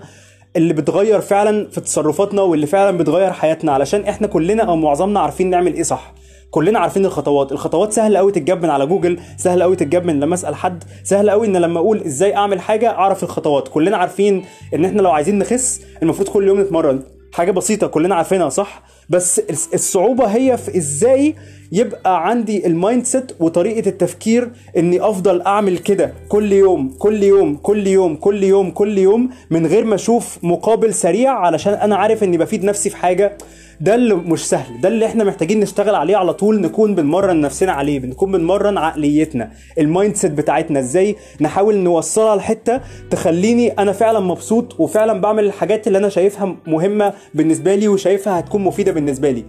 اللي 0.55 0.73
بتغير 0.73 1.21
فعلا 1.21 1.69
في 1.69 1.81
تصرفاتنا 1.81 2.41
واللي 2.41 2.67
فعلا 2.67 2.97
بتغير 2.97 3.31
حياتنا 3.31 3.71
علشان 3.71 4.01
إحنا 4.01 4.27
كلنا 4.27 4.63
أو 4.63 4.75
معظمنا 4.75 5.19
عارفين 5.19 5.49
نعمل 5.49 5.73
إيه 5.73 5.83
صح. 5.83 6.13
كلنا 6.51 6.79
عارفين 6.79 7.05
الخطوات. 7.05 7.51
الخطوات 7.51 7.93
سهل 7.93 8.17
قوي 8.17 8.31
تتجاب 8.31 8.63
من 8.63 8.69
على 8.69 8.85
جوجل 8.85 9.19
سهل 9.37 9.63
قوي 9.63 9.75
تتجاب 9.75 10.05
من 10.05 10.19
لما 10.19 10.33
أسأل 10.33 10.55
حد 10.55 10.83
سهل 11.03 11.29
قوي 11.29 11.47
إن 11.47 11.57
لما 11.57 11.79
أقول 11.79 12.01
إزاي 12.01 12.35
أعمل 12.35 12.61
حاجة 12.61 12.89
أعرف 12.89 13.23
الخطوات. 13.23 13.67
كلنا 13.67 13.97
عارفين 13.97 14.45
إن 14.73 14.85
إحنا 14.85 15.01
لو 15.01 15.11
عايزين 15.11 15.39
نخس 15.39 15.81
المفروض 16.03 16.29
كل 16.29 16.47
يوم 16.47 16.61
نتمرن. 16.61 17.03
حاجة 17.33 17.51
بسيطة 17.51 17.87
كلنا 17.87 18.15
عارفينها 18.15 18.49
صح. 18.49 18.83
بس 19.09 19.41
الصعوبة 19.73 20.25
هي 20.25 20.57
في 20.57 20.77
إزاي 20.77 21.35
يبقى 21.71 22.27
عندي 22.29 22.67
ال 22.67 23.05
mindset 23.05 23.31
وطريقة 23.39 23.89
التفكير 23.89 24.49
إني 24.77 25.01
أفضل 25.01 25.41
أعمل 25.41 25.77
كده 25.77 26.13
كل 26.29 26.51
يوم 26.53 26.89
كل 26.99 27.23
يوم 27.23 27.55
كل 27.55 27.87
يوم 27.87 28.15
كل 28.15 28.43
يوم 28.43 28.71
كل 28.71 28.97
يوم 28.97 29.29
من 29.49 29.65
غير 29.67 29.85
ما 29.85 29.95
أشوف 29.95 30.37
مقابل 30.43 30.93
سريع 30.93 31.31
علشان 31.31 31.73
أنا 31.73 31.95
عارف 31.95 32.23
إني 32.23 32.37
بفيد 32.37 32.63
نفسي 32.63 32.89
في 32.89 32.95
حاجة. 32.97 33.37
ده 33.81 33.95
اللي 33.95 34.15
مش 34.15 34.45
سهل 34.49 34.81
ده 34.81 34.89
اللي 34.89 35.05
إحنا 35.05 35.23
محتاجين 35.23 35.59
نشتغل 35.59 35.95
عليه 35.95 36.17
على 36.17 36.33
طول 36.33 36.61
نكون 36.61 36.95
بنمرن 36.95 37.41
نفسنا 37.41 37.71
عليه 37.71 37.99
بنكون 37.99 38.31
بنمرن 38.31 38.77
عقليتنا 38.77 39.51
ال 39.79 40.15
mindset 40.15 40.31
بتاعتنا. 40.31 40.79
إزاي؟ 40.79 41.15
نحاول 41.41 41.75
نوصلها 41.77 42.35
لحتة 42.35 42.81
تخليني 43.09 43.69
أنا 43.69 43.91
فعلا 43.91 44.19
مبسوط 44.19 44.79
وفعلا 44.79 45.21
بعمل 45.21 45.43
الحاجات 45.45 45.87
اللي 45.87 45.97
أنا 45.97 46.09
شايفها 46.09 46.55
مهمة 46.67 47.13
بالنسبة 47.33 47.75
لي 47.75 47.87
وشايفها 47.87 48.39
هتكون 48.39 48.63
مفيدة 48.63 48.91
بالنسبة 48.95 49.31
لي. 49.31 49.43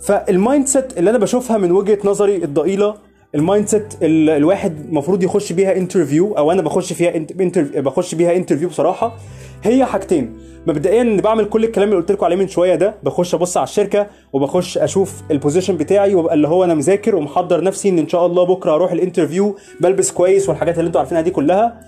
فال 0.00 0.66
mindset 0.66 0.98
اللي 0.98 1.10
أنا 1.10 1.18
بشوفها 1.18 1.58
من 1.58 1.72
وجهة 1.72 1.98
نظري 2.04 2.36
الضئيلة 2.36 2.94
ال 3.34 3.68
mindset 3.68 3.94
ال- 4.02 4.30
الواحد 4.30 4.76
المفروض 4.88 5.22
يخش 5.22 5.52
بيها 5.52 5.76
interview 5.76 6.32
أو 6.38 6.52
أنا 6.52 6.62
بخش 6.62 6.92
فيها 6.92 7.14
inter 7.14 7.62
بخش 7.80 8.14
بيها 8.14 8.36
interview 8.36 8.68
بصراحة. 8.68 9.16
هي 9.64 9.84
حاجتين. 9.84 10.38
مبدئيا 10.66 11.02
إن 11.02 11.16
بعمل 11.16 11.44
كل 11.44 11.64
الكلام 11.64 11.88
اللي 11.88 12.00
قلت 12.00 12.12
لكم 12.12 12.24
عليه 12.24 12.36
من 12.36 12.48
شوية 12.48 12.74
ده 12.74 12.94
بخش 13.02 13.34
أبص 13.34 13.56
على 13.56 13.64
الشركة 13.64 14.06
وبخش 14.32 14.78
أشوف 14.78 15.22
ال 15.30 15.35
position 15.35 15.76
بتاعي 15.76 16.14
وأبقى 16.14 16.34
اللي 16.34 16.48
هو 16.48 16.64
أنا 16.64 16.74
مذاكر 16.74 17.16
ومحضر 17.16 17.64
نفسي 17.64 17.88
إن 17.88 17.98
إن 17.98 18.08
شاء 18.08 18.26
الله 18.26 18.44
بكرة 18.44 18.74
أروح 18.74 18.92
ال 18.92 18.98
interview 18.98 19.56
بلبس 19.80 20.12
كويس 20.12 20.48
والحاجات 20.48 20.78
اللي 20.78 20.86
أنتوا 20.88 21.00
عارفينها 21.00 21.22
دي 21.22 21.30
كلها. 21.30 21.80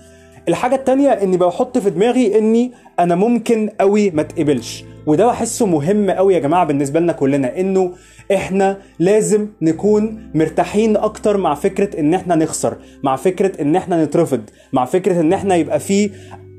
الحاجة 0.47 0.75
التانية 0.75 1.09
إني 1.09 1.37
بحط 1.37 1.77
في 1.77 1.89
دماغي 1.89 2.37
إني 2.37 2.71
أنا 2.99 3.15
ممكن 3.15 3.69
قوي 3.79 4.09
ما 4.11 4.21
اتقبلش 4.21 4.83
وده 5.07 5.27
بحسه 5.27 5.65
مهم 5.65 6.09
قوي 6.11 6.33
يا 6.33 6.39
جماعة 6.39 6.65
بالنسبة 6.65 6.99
لنا 6.99 7.13
كلنا 7.13 7.59
إنه 7.59 7.93
إحنا 8.33 8.77
لازم 8.99 9.47
نكون 9.61 10.31
مرتاحين 10.35 10.97
أكتر 10.97 11.37
مع 11.37 11.55
فكرة 11.55 11.99
إن 11.99 12.13
إحنا 12.13 12.35
نخسر 12.35 12.77
مع 13.03 13.15
فكرة 13.15 13.61
إن 13.61 13.75
إحنا 13.75 14.03
نترفض 14.03 14.41
مع 14.73 14.85
فكرة 14.85 15.19
إن 15.21 15.33
إحنا 15.33 15.55
يبقى 15.55 15.79
في 15.79 16.09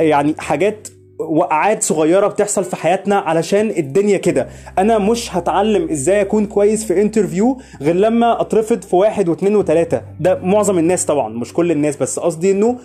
يعني 0.00 0.34
حاجات 0.38 0.88
وقعات 1.18 1.82
صغيرة 1.82 2.26
بتحصل 2.26 2.64
في 2.64 2.76
حياتنا 2.76 3.16
علشان 3.16 3.70
الدنيا 3.70 4.18
كده. 4.18 4.48
أنا 4.78 4.98
مش 4.98 5.36
هتعلم 5.36 5.88
إزاي 5.90 6.20
أكون 6.20 6.46
كويس 6.46 6.84
في 6.84 7.02
interview 7.02 7.60
غير 7.82 7.94
لما 7.94 8.40
أترفض 8.40 8.82
في 8.82 8.96
واحد 8.96 9.28
واثنين 9.28 9.56
وثلاثة. 9.56 10.02
ده 10.20 10.38
معظم 10.42 10.78
الناس 10.78 11.04
طبعا 11.04 11.28
مش 11.28 11.52
كل 11.52 11.70
الناس 11.70 11.96
بس 11.96 12.18
قصدي 12.18 12.50
إنه 12.50 12.76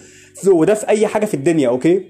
وده 0.47 0.73
في 0.73 0.89
أي 0.89 1.07
حاجة 1.07 1.25
في 1.25 1.33
الدنيا 1.33 1.69
okay؟ 1.69 2.01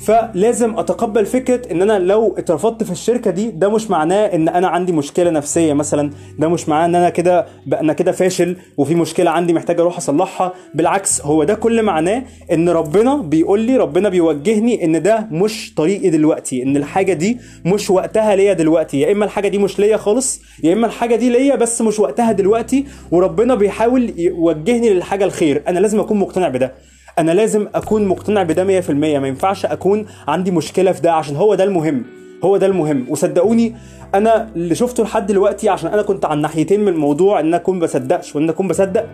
فلازم 0.00 0.78
أتقبل 0.78 1.26
فكرة 1.26 1.72
إن 1.72 1.82
أنا 1.82 1.98
لو 1.98 2.34
اترفضت 2.38 2.82
في 2.82 2.90
الشركة 2.92 3.30
دي 3.30 3.50
ده 3.50 3.68
مش 3.68 3.90
معناه 3.90 4.26
إن 4.26 4.48
أنا 4.48 4.68
عندي 4.68 4.92
مشكلة 4.92 5.30
نفسية 5.30 5.72
مثلا 5.72 6.10
ده 6.38 6.48
مش 6.48 6.68
معناه 6.68 6.86
إن 6.86 6.94
أنا 6.94 7.08
كده 7.10 7.46
أنا 7.80 7.92
كده 7.92 8.12
فاشل 8.12 8.56
وفي 8.76 8.94
مشكلة 8.94 9.30
عندي 9.30 9.52
محتاج 9.52 9.80
أروح 9.80 9.96
أصلحها. 9.96 10.52
بالعكس 10.74 11.20
هو 11.20 11.44
ده 11.44 11.54
كل 11.54 11.82
معناه 11.82 12.22
إن 12.52 12.68
ربنا 12.68 13.16
بيقول 13.16 13.60
لي 13.60 13.76
ربنا 13.76 14.08
بيوجهني 14.08 14.84
إن 14.84 15.02
ده 15.02 15.28
مش 15.30 15.74
طريقي 15.74 16.10
دلوقتي 16.10 16.62
إن 16.62 16.76
الحاجة 16.76 17.12
دي 17.12 17.38
مش 17.64 17.90
وقتها 17.90 18.36
ليا 18.36 18.52
دلوقتي. 18.52 19.00
يا 19.00 19.12
إما 19.12 19.24
الحاجة 19.24 19.48
دي 19.48 19.58
مش 19.58 19.78
ليا 19.78 19.96
خالص 19.96 20.40
يا 20.64 20.72
إما 20.72 20.86
الحاجة 20.86 21.16
دي 21.16 21.30
ليا 21.30 21.56
بس 21.56 21.82
مش 21.82 21.98
وقتها 21.98 22.32
دلوقتي 22.32 22.84
وربنا 23.10 23.54
بيحاول 23.54 24.12
يوجهني 24.16 24.90
للحاجة 24.90 25.24
الخير. 25.24 25.62
أنا 25.68 25.78
لازم 25.78 26.00
أكون 26.00 26.18
مقتنع 26.18 26.48
بده. 26.48 26.74
أنا 27.18 27.32
لازم 27.32 27.66
أكون 27.74 28.04
مقتنع 28.08 28.42
بده 28.42 28.80
100% 28.82 28.90
ما 28.90 29.28
ينفعش 29.28 29.66
أكون 29.66 30.06
عندي 30.28 30.50
مشكلة 30.50 30.92
في 30.92 31.00
ده 31.02 31.12
عشان 31.12 31.36
هو 31.36 31.54
ده 31.54 31.64
المهم. 31.64 32.02
هو 32.44 32.56
ده 32.56 32.66
المهم. 32.66 33.06
وصدقوني 33.08 33.74
أنا 34.14 34.50
اللي 34.56 34.74
شفته 34.74 35.02
لحد 35.02 35.26
دلوقتي 35.26 35.68
عشان 35.68 35.92
أنا 35.92 36.02
كنت 36.02 36.24
على 36.24 36.34
الناحيتين 36.34 36.80
من 36.80 36.88
الموضوع 36.88 37.40
إن 37.40 37.46
أنا 37.46 37.56
أكون 37.56 37.80
بصدقش 37.80 38.36
وإن 38.36 38.48
أكون 38.48 38.68
بصدق 38.68 39.06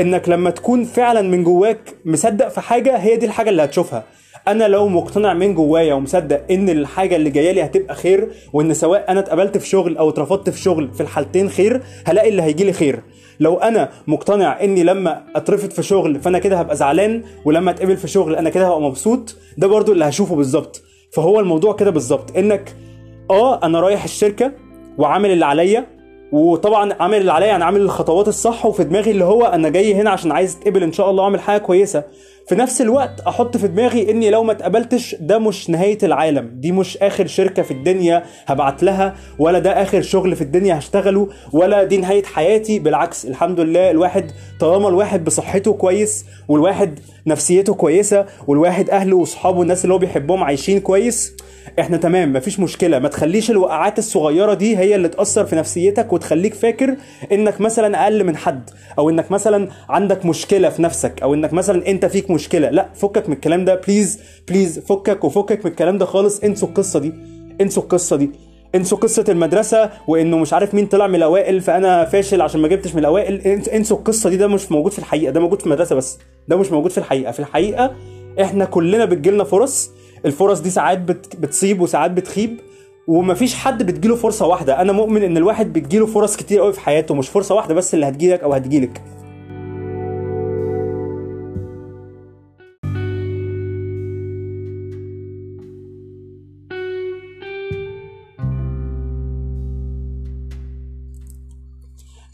إنك 0.00 0.28
لما 0.28 0.50
تكون 0.50 0.84
فعلا 0.84 1.22
من 1.22 1.44
جواك 1.44 1.78
مصدق 2.04 2.48
في 2.48 2.60
حاجة 2.60 2.96
هي 2.96 3.16
دي 3.16 3.26
الحاجة 3.26 3.50
اللي 3.50 3.64
هتشوفها. 3.64 4.04
أنا 4.48 4.68
لو 4.68 4.88
مقتنع 4.88 5.34
من 5.34 5.54
جوايا 5.54 5.94
ومصدق 5.94 6.42
إن 6.50 6.68
الحاجة 6.68 7.16
اللي 7.16 7.30
جاية 7.30 7.52
لي 7.52 7.62
هتبقى 7.64 7.94
خير 7.94 8.28
وإن 8.52 8.74
سواء 8.74 9.04
أنا 9.08 9.20
اتقبلت 9.20 9.58
في 9.58 9.68
شغل 9.68 9.96
أو 9.96 10.08
اترفضت 10.08 10.50
في 10.50 10.60
شغل 10.60 10.90
في 10.94 11.00
الحالتين 11.00 11.48
خير 11.50 11.82
هلاقي 12.06 12.28
اللي 12.28 12.42
هيجي 12.42 12.64
لي 12.64 12.72
خير. 12.72 13.00
لو 13.40 13.56
أنا 13.56 13.88
مقتنع 14.06 14.60
إني 14.62 14.84
لما 14.84 15.22
أترفض 15.36 15.70
في 15.70 15.82
شغل 15.82 16.20
فأنا 16.20 16.38
كده 16.38 16.56
هبقى 16.56 16.76
زعلان 16.76 17.22
ولما 17.44 17.70
أتقبل 17.70 17.96
في 17.96 18.08
شغل 18.08 18.36
أنا 18.36 18.50
كده 18.50 18.66
هبقى 18.66 18.80
مبسوط 18.80 19.36
ده 19.58 19.66
برضو 19.66 19.92
اللي 19.92 20.04
هشوفه 20.04 20.36
بالظبط. 20.36 20.82
فهو 21.12 21.40
الموضوع 21.40 21.72
كده 21.72 21.90
بالظبط 21.90 22.36
إنك 22.36 22.74
آه 23.30 23.62
أنا 23.64 23.80
رايح 23.80 24.04
الشركة 24.04 24.52
وعامل 24.98 25.30
اللي 25.30 25.44
عليا 25.44 25.86
وطبعا 26.32 26.92
عامل 27.00 27.16
اللي 27.20 27.32
عليا 27.32 27.46
يعني 27.46 27.64
عامل 27.64 27.80
الخطوات 27.80 28.28
الصح 28.28 28.66
وفي 28.66 28.84
دماغي 28.84 29.10
اللي 29.10 29.24
هو 29.24 29.44
أنا 29.44 29.68
جاي 29.68 29.94
هنا 29.94 30.10
عشان 30.10 30.32
عايز 30.32 30.56
أتقبل 30.56 30.82
إن 30.82 30.92
شاء 30.92 31.10
الله 31.10 31.22
وأعمل 31.22 31.40
حاجة 31.40 31.58
كويسة. 31.58 32.04
في 32.48 32.54
نفس 32.54 32.80
الوقت 32.80 33.20
أحط 33.20 33.56
في 33.56 33.68
دماغي 33.68 34.10
إني 34.10 34.30
لو 34.30 34.42
ما 34.44 34.52
اتقبلتش 34.52 35.14
ده 35.20 35.38
مش 35.38 35.70
نهاية 35.70 35.98
العالم. 36.02 36.50
دي 36.54 36.72
مش 36.72 36.96
آخر 36.98 37.26
شركة 37.26 37.62
في 37.62 37.70
الدنيا 37.70 38.22
هبعت 38.46 38.82
لها 38.82 39.14
ولا 39.38 39.58
ده 39.58 39.82
آخر 39.82 40.02
شغل 40.02 40.36
في 40.36 40.42
الدنيا 40.42 40.78
هشتغله 40.78 41.28
ولا 41.52 41.84
دي 41.84 41.96
نهاية 41.96 42.22
حياتي. 42.22 42.78
بالعكس 42.78 43.26
الحمد 43.26 43.60
لله 43.60 43.90
الواحد 43.90 44.30
طالما 44.60 44.88
الواحد 44.88 45.24
بصحته 45.24 45.72
كويس 45.72 46.24
والواحد 46.48 46.98
نفسيته 47.26 47.74
كويسة 47.74 48.26
والواحد 48.46 48.90
أهله 48.90 49.16
واصحابه 49.16 49.58
والناس 49.58 49.84
اللي 49.84 49.94
هو 49.94 49.98
بيحبهم 49.98 50.44
عايشين 50.44 50.80
كويس 50.80 51.36
إحنا 51.80 51.96
تمام 51.96 52.32
مفيش 52.32 52.60
مشكلة. 52.60 52.98
ما 52.98 53.08
تخليش 53.08 53.50
الوقعات 53.50 53.98
الصغيرة 53.98 54.54
دي 54.54 54.76
هي 54.78 54.94
اللي 54.94 55.08
تأثر 55.08 55.44
في 55.46 55.56
نفسيتك 55.56 56.12
وتخليك 56.12 56.54
فاكر 56.54 56.96
إنك 57.32 57.60
مثلا 57.60 58.02
أقل 58.04 58.24
من 58.24 58.36
حد 58.36 58.70
أو 58.98 59.10
إنك 59.10 59.30
مثلا 59.30 59.68
عندك 59.88 60.26
مشكلة 60.26 60.68
في 60.68 60.82
نفسك 60.82 61.22
أو 61.22 61.34
إنك 61.34 61.52
مثلا 61.52 61.86
أنت 61.86 62.06
فيك 62.06 62.30
مشكلة. 62.36 62.70
لا 62.70 62.88
فكك 62.94 63.28
من 63.28 63.34
الكلام 63.34 63.64
ده. 63.64 63.74
please 63.86 64.20
please 64.48 64.78
فكك 64.78 65.24
وفكك 65.24 65.64
من 65.64 65.70
الكلام 65.70 65.98
ده 65.98 66.04
خالص. 66.06 66.40
انسوا 66.40 66.68
القصة 66.68 66.98
دي. 67.00 67.12
انسوا 67.60 67.82
القصة 67.82 68.16
دي. 68.16 68.30
انسوا 68.74 68.98
قصة 68.98 69.24
المدرسة 69.28 69.90
وإنه 70.08 70.38
مش 70.38 70.52
عارف 70.52 70.74
مين 70.74 70.86
طلع 70.86 71.06
من 71.06 71.14
الأوائل 71.14 71.60
فأنا 71.60 72.04
فاشل 72.04 72.40
عشان 72.40 72.60
ما 72.60 72.68
جبتش 72.68 72.92
من 72.94 72.98
الأوائل. 73.00 73.40
انس- 73.40 73.68
انسوا 73.68 73.96
القصة 73.96 74.30
دي. 74.30 74.36
ده 74.36 74.46
مش 74.46 74.72
موجود 74.72 74.92
في 74.92 74.98
الحقيقة. 74.98 75.30
ده 75.32 75.40
موجود 75.40 75.60
في 75.60 75.66
المدرسة 75.66 75.96
بس. 75.96 76.18
ده 76.48 76.56
مش 76.56 76.72
موجود 76.72 76.90
في 76.90 76.98
الحقيقة. 76.98 77.32
في 77.32 77.40
الحقيقة 77.40 77.92
إحنا 78.42 78.64
كلنا 78.64 79.04
بتجيلنا 79.04 79.44
فرص. 79.44 79.90
الفرص 80.26 80.60
دي 80.60 80.70
ساعات 80.70 80.98
بت... 80.98 81.36
بتصيب 81.36 81.80
وساعات 81.80 82.10
بتخيب. 82.10 82.60
ومفيش 83.06 83.54
حد 83.54 83.82
بتجيله 83.82 84.16
فرصة 84.16 84.46
واحدة. 84.46 84.80
أنا 84.80 84.92
مؤمن 84.92 85.22
إن 85.22 85.36
الواحد 85.36 85.72
بتجيله 85.72 86.06
فرص 86.06 86.36
كتير 86.36 86.60
قوي 86.60 86.72
في 86.72 86.80
حياته. 86.80 87.14
مش 87.14 87.28
فرصة 87.28 87.54
واحدة 87.54 87.74
بس 87.74 87.94
اللي 87.94 88.08
هتجيلك 88.08 88.42
أو 88.42 88.52
هتجيلك. 88.54 89.02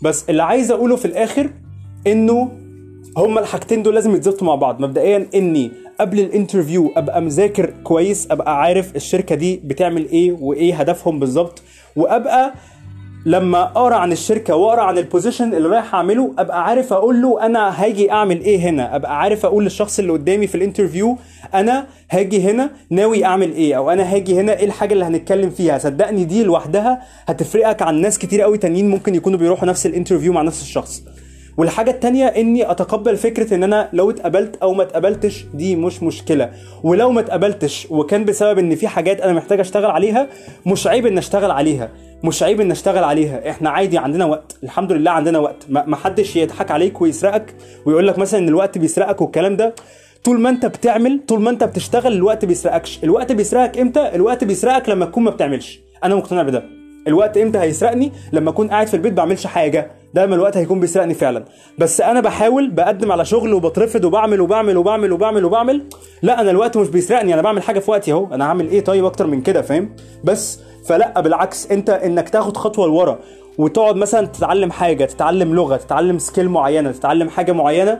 بس 0.03 0.31
اللي 0.31 0.43
عايز 0.43 0.71
اقوله 0.71 0.97
في 0.97 1.05
الآخر 1.05 1.51
انه 2.07 2.51
هما 3.17 3.41
الحاجتين 3.41 3.83
دول 3.83 3.95
لازم 3.95 4.15
يتظبطوا 4.15 4.47
مع 4.47 4.55
بعض. 4.55 4.81
مبدئيا 4.81 5.27
اني 5.35 5.71
قبل 6.01 6.21
ال 6.21 6.28
interview 6.28 6.93
أبقى 6.97 7.23
مذاكر 7.23 7.75
كويس 7.85 8.31
أبقى 8.31 8.61
عارف 8.61 8.97
الشركة 8.97 9.35
دي 9.35 9.61
بتعمل 9.65 10.09
إيه 10.11 10.33
وإيه 10.33 10.75
هدفهم 10.75 11.19
بالظبط 11.19 11.63
وأبقى 11.97 12.55
لما 13.27 13.63
أقرأ 13.63 13.95
عن 13.95 14.13
الشركة 14.13 14.57
وأقرأ 14.57 14.83
عن 14.83 14.99
ال 14.99 15.05
position 15.05 15.55
اللي 15.55 15.69
رايح 15.69 15.95
أعمله 15.95 16.33
أبقى 16.39 16.65
عارف 16.65 16.93
أقول 16.93 17.23
له 17.23 17.47
أنا 17.47 17.85
هاجي 17.85 18.11
أعمل 18.11 18.41
إيه 18.41 18.59
هنا. 18.59 18.97
أبقى 18.97 19.19
عارف 19.21 19.47
أقول 19.47 19.65
للشخص 19.65 19.99
اللي 19.99 20.13
قدامي 20.13 20.47
في 20.47 20.55
ال 20.55 20.61
interview 20.61 21.17
أنا 21.55 21.87
هاجي 22.11 22.43
هنا 22.51 22.71
ناوي 22.91 23.25
أعمل 23.25 23.53
إيه؟ 23.53 23.75
أو 23.77 23.91
أنا 23.91 24.15
هاجي 24.15 24.41
هنا 24.41 24.59
إيه 24.59 24.65
الحاجة 24.65 24.93
اللي 24.95 25.05
هنتكلم 25.05 25.51
فيها؟ 25.51 25.79
صدقني 25.79 26.25
دي 26.25 26.43
لوحدها 26.45 27.03
هتفرقك 27.27 27.83
عن 27.83 28.01
ناس 28.01 28.19
كتير 28.19 28.43
قوي 28.43 28.59
تانيين 28.59 28.91
ممكن 28.91 29.15
يكونوا 29.15 29.39
بيروحوا 29.39 29.69
نفس 29.69 29.87
ال 29.87 29.91
interview 29.91 30.33
مع 30.33 30.43
نفس 30.43 30.63
الشخص. 30.63 31.03
والحاجة 31.57 31.91
التانية 31.91 32.27
إني 32.27 32.71
أتقبل 32.71 33.17
فكرة 33.17 33.55
إن 33.55 33.63
أنا 33.63 33.89
لو 33.93 34.11
اتقبلت 34.11 34.57
أو 34.57 34.75
ما 34.75 34.83
اتقبلتش 34.83 35.45
دي 35.55 35.77
مش 35.77 36.03
مشكلة. 36.03 36.51
ولو 36.83 37.11
ما 37.11 37.21
اتقبلتش 37.21 37.87
وكان 37.91 38.25
بسبب 38.25 38.59
إن 38.59 38.75
في 38.75 38.89
حاجات 38.89 39.21
أنا 39.21 39.33
محتاج 39.33 39.61
أشتغل 39.61 39.91
عليها 39.91 40.27
مش 40.67 40.87
عيب 40.87 41.07
ان 41.07 41.19
أشتغل 41.19 41.51
عليها. 41.51 41.89
مش 42.25 42.43
عيب 42.43 42.61
إن 42.61 42.71
اشتغل 42.71 43.05
عليها. 43.05 43.51
إحنا 43.51 43.71
عادي 43.71 43.99
عندنا 43.99 44.25
وقت. 44.25 44.57
الحمد 44.63 44.93
لله 44.93 45.11
عندنا 45.11 45.39
وقت. 45.39 45.67
ما 45.69 45.97
حدش 45.97 46.37
يضحك 46.37 46.71
عليك 46.71 47.01
ويسرقك 47.01 47.55
ويقول 47.87 48.09
لك 48.09 48.19
مثلا 48.19 48.41
إن 48.41 48.49
الوقت 48.49 48.79
بيسرقك 48.79 49.21
والكلام 49.21 49.57
ده. 49.57 49.75
طول 50.25 50.41
ما 50.41 50.51
أنت 50.51 50.67
بتعمل 50.67 51.21
طول 51.29 51.41
ما 51.41 51.51
أنت 51.51 51.65
بتشتغل 51.65 52.13
الوقت 52.13 52.45
بيسرقكش. 52.45 53.01
الوقت 53.05 53.33
بيسرقك 53.33 53.79
إمتى؟ 53.79 54.15
الوقت 54.15 54.45
بيسرقك 54.45 54.89
لما 54.89 55.05
تكون 55.05 55.23
ما 55.23 55.31
بتعملش. 55.31 55.81
أنا 56.05 56.15
مقتنع 56.15 56.43
بده. 56.43 56.82
الوقت 57.07 57.37
إمتى 57.37 57.59
هيسرقني؟ 57.59 58.13
لما 58.33 58.51
اكون 58.51 58.69
قاعد 58.69 58.87
في 58.87 58.95
البيت 58.95 59.13
بعملش 59.13 59.47
حاجة. 59.47 59.91
ده 60.15 60.27
لما 60.27 60.35
الوقت 60.35 60.57
هيكون 60.57 60.81
بيسرقني 60.81 61.15
فعلا. 61.15 61.45
بس 61.79 62.01
أنا 62.01 62.21
بحاول 62.21 62.71
بقدم 62.71 63.13
على 63.13 63.25
شغل 63.25 63.55
وبترفض 63.55 64.05
وبعمل 64.05 64.41
وبعمل 64.41 64.77
وبعمل 64.77 65.13
وبعمل 65.13 65.45
وبعمل. 65.45 65.83
لا 66.23 66.41
أنا 66.41 66.51
الوقت 66.51 66.77
مش 66.77 66.89
بيسرقني. 66.89 67.35
أنا 67.35 67.43
بعمل 67.43 67.63
حاجة 67.63 67.79
في 67.79 67.91
وقتي 67.91 68.13
أهو. 68.13 68.35
أنا 68.35 68.45
هعمل 68.45 68.69
إيه 68.69 68.81
طيب 68.85 69.05
أكتر 69.05 69.27
من 69.27 69.41
كده 69.41 69.63
فاهم؟ 69.63 69.97
بس 70.25 70.61
فلا 70.87 71.21
بالعكس 71.21 71.71
أنت 71.71 71.91
إنك 71.91 72.29
تاخد 72.29 72.57
خطوة 72.57 72.87
لورا 72.87 73.19
وتقعد 73.59 73.97
مثلا 73.97 74.27
تتعلم 74.27 74.71
حاجة 74.71 75.05
تتعلم 75.05 75.55
لغة 75.55 75.77
تتعلم 75.77 76.19
سكيل 76.19 76.49
معينة 76.49 76.93
تتعلم 76.93 77.29
حاجة 77.29 77.53
معينة. 77.53 77.99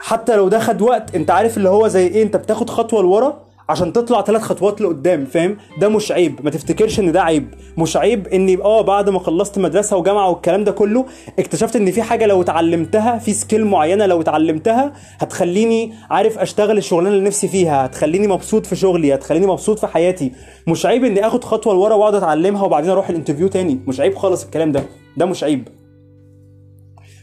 حتى 0.00 0.36
لو 0.36 0.48
ده 0.48 0.58
خد 0.58 0.82
وقت 0.82 1.14
أنت 1.14 1.30
عارف 1.30 1.56
اللي 1.56 1.68
هو 1.68 1.88
زي 1.88 2.06
إيه؟ 2.06 2.22
أنت 2.22 2.36
بتاخد 2.36 2.70
خطوة 2.70 3.02
لورا 3.02 3.47
عشان 3.68 3.92
تطلع 3.92 4.22
ثلاث 4.22 4.42
خطوات 4.42 4.80
لقدام 4.80 5.24
فاهم؟ 5.24 5.56
ده 5.80 5.88
مش 5.88 6.12
عيب 6.12 6.40
ما 6.44 6.50
تفتكرش 6.50 7.00
إن 7.00 7.12
ده 7.12 7.22
عيب. 7.22 7.54
مش 7.78 7.96
عيب 7.96 8.28
إني 8.28 8.62
آه 8.62 8.80
بعد 8.80 9.10
ما 9.10 9.18
خلصت 9.18 9.58
مدرسة 9.58 9.96
وجامعة 9.96 10.30
والكلام 10.30 10.64
ده 10.64 10.72
كله 10.72 11.04
اكتشفت 11.38 11.76
إن 11.76 11.90
في 11.90 12.02
حاجة 12.02 12.26
لو 12.26 12.42
اتعلمتها 12.42 13.18
في 13.18 13.32
skill 13.32 13.64
معينة 13.64 14.06
لو 14.06 14.20
اتعلمتها 14.20 14.92
هتخليني 15.18 15.92
عارف 16.10 16.38
أشتغل 16.38 16.78
الشغلانة 16.78 17.08
اللي 17.16 17.24
نفسي 17.26 17.48
فيها 17.48 17.86
هتخليني 17.86 18.26
مبسوط 18.28 18.66
في 18.66 18.76
شغلي 18.76 19.14
هتخليني 19.14 19.46
مبسوط 19.46 19.78
في 19.78 19.86
حياتي. 19.86 20.32
مش 20.66 20.86
عيب 20.86 21.04
إني 21.04 21.26
آخد 21.26 21.44
خطوة 21.44 21.74
لورا 21.74 21.94
وأقعد 21.94 22.14
أتعلمها 22.14 22.62
وبعدين 22.64 22.90
أروح 22.90 23.08
ال 23.08 23.12
interview 23.12 23.48
تاني. 23.48 23.80
مش 23.86 24.00
عيب 24.00 24.14
خالص 24.14 24.44
الكلام 24.44 24.72
ده. 24.72 24.82
ده 25.16 25.26
مش 25.26 25.44
عيب. 25.44 25.68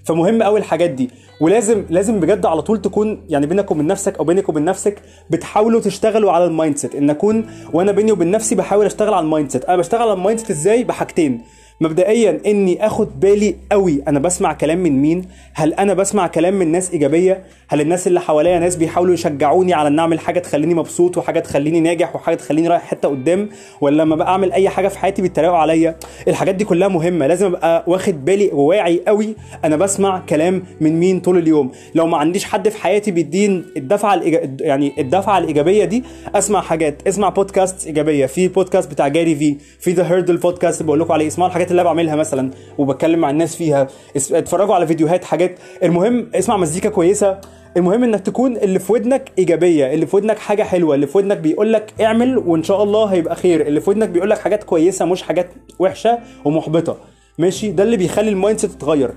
فمهم 0.06 0.44
قوي 0.44 0.60
الحاجات 0.60 0.90
دي. 0.90 1.10
ولازم 1.42 1.86
لازم 1.90 2.20
بجد 2.20 2.46
على 2.46 2.62
طول 2.62 2.82
تكون 2.82 3.26
يعني 3.30 3.46
بينك 3.48 3.72
وبين 3.72 3.88
نفسك 3.88 4.18
أو 4.18 4.24
بينك 4.24 4.50
وبين 4.50 4.66
نفسك 4.66 5.02
بتحاولوا 5.30 5.82
تشتغلوا 5.82 6.32
على 6.32 6.46
ال 6.46 6.78
mindset. 6.78 6.96
إن 6.96 7.10
أكون 7.10 7.46
وأنا 7.74 7.92
بيني 7.92 8.12
وبين 8.12 8.32
نفسي 8.32 8.56
بحاول 8.56 8.86
أشتغل 8.86 9.14
على 9.14 9.24
ال 9.24 9.52
mindset. 9.52 9.66
أنا 9.66 9.78
بشتغل 9.78 10.02
على 10.02 10.14
ال 10.14 10.40
mindset 10.40 10.50
إزاي؟ 10.50 10.84
بحاجتين. 10.84 11.42
مبدئيا 11.82 12.40
إني 12.46 12.86
آخد 12.86 13.20
بالي 13.20 13.56
قوي 13.72 14.02
أنا 14.08 14.20
بسمع 14.20 14.54
كلام 14.54 14.78
من 14.78 15.02
مين؟ 15.02 15.22
هل 15.54 15.74
أنا 15.74 15.94
بسمع 15.94 16.28
كلام 16.28 16.54
من 16.54 16.72
ناس 16.72 16.92
إيجابية؟ 16.92 17.44
هل 17.68 17.82
الناس 17.82 18.08
اللي 18.08 18.22
حواليا 18.22 18.60
ناس 18.60 18.76
بيحاولوا 18.76 19.14
يشجعوني 19.14 19.74
على 19.74 19.88
إن 19.88 20.00
أعمل 20.00 20.20
حاجة 20.20 20.40
تخليني 20.40 20.74
مبسوط 20.74 21.18
وحاجة 21.18 21.40
تخليني 21.40 21.80
ناجح 21.80 22.16
وحاجة 22.16 22.36
تخليني 22.36 22.68
رايح 22.68 22.82
حتة 22.84 23.08
قدام؟ 23.10 23.50
ولا 23.82 24.04
لما 24.04 24.16
بقى 24.16 24.28
أعمل 24.28 24.52
أي 24.52 24.70
حاجة 24.70 24.88
في 24.88 25.00
حياتي 25.00 25.22
بيتريقوا 25.22 25.58
عليا؟ 25.58 25.96
الحاجات 26.28 26.56
دي 26.56 26.66
كلها 26.66 26.88
مهمة. 26.88 27.28
لازم 27.28 27.46
أبقى 27.46 27.84
واخد 27.88 28.26
بالي 28.26 28.50
وواعي 28.54 29.02
قوي 29.08 29.36
أنا 29.64 29.76
بسمع 29.76 30.20
كلام 30.30 30.64
من 30.82 31.00
مين 31.00 31.20
طول 31.20 31.38
اليوم؟ 31.38 31.72
لو 31.96 32.08
ما 32.08 32.18
عنديش 32.18 32.46
حد 32.46 32.70
في 32.70 32.78
حياتي 32.84 33.12
بيدين 33.12 33.66
الدفعة 33.78 34.14
الإيجا... 34.14 34.56
يعني 34.60 34.94
الدفعة 34.98 35.38
الإيجابية 35.38 35.86
دي 35.86 36.04
أسمع 36.36 36.62
حاجات 36.62 37.08
أسمع 37.08 37.30
بودكاست 37.30 37.88
إيجابية. 37.88 38.26
في 38.26 38.48
بودكاست 38.48 38.92
بتاع 38.92 39.08
جاري 39.08 39.36
في 39.36 39.56
في 39.80 39.92
ذا 39.92 40.08
هيردل 40.12 40.38
بودكاست 40.38 40.84
بقول 40.84 41.00
لكم 41.00 41.14
عليه. 41.14 41.28
اسمعوا 41.28 41.50
الحاجات 41.50 41.65
اللي 41.72 41.82
أنا 41.82 41.90
بعملها 41.90 42.16
مثلا 42.16 42.52
وبتكلم 42.78 43.20
مع 43.20 43.30
الناس 43.30 43.56
فيها 43.56 43.88
اتفرجوا 44.16 44.76
على 44.76 44.88
فيديوهات 44.88 45.24
حاجات. 45.24 45.60
المهم 45.84 46.30
اسمع 46.36 46.58
مزيكا 46.58 46.90
كويسة. 46.90 47.38
المهم 47.78 48.04
إنك 48.04 48.20
تكون 48.22 48.58
اللي 48.58 48.80
في 48.80 48.94
ودنك 48.94 49.32
إيجابية 49.40 49.94
اللي 49.94 50.06
في 50.06 50.16
ودنك 50.16 50.40
حاجة 50.40 50.64
حلوة 50.64 50.96
اللي 50.96 51.08
في 51.08 51.18
ودنك 51.18 51.38
بيقول 51.38 51.74
لك 51.74 51.94
اعمل 52.02 52.38
وإن 52.38 52.64
شاء 52.64 52.84
الله 52.84 53.06
هيبقى 53.06 53.36
خير. 53.36 53.68
اللي 53.68 53.82
في 53.82 53.90
ودنك 53.90 54.10
بيقول 54.10 54.30
لك 54.30 54.38
حاجات 54.40 54.64
كويسة 54.64 55.06
مش 55.06 55.22
حاجات 55.22 55.50
وحشة 55.80 56.20
ومحبطة. 56.46 56.98
ماشي؟ 57.38 57.72
ده 57.72 57.84
اللي 57.84 57.98
بيخلي 57.98 58.30
ال 58.30 58.60
mindset 58.60 58.72
تتغير. 58.72 59.12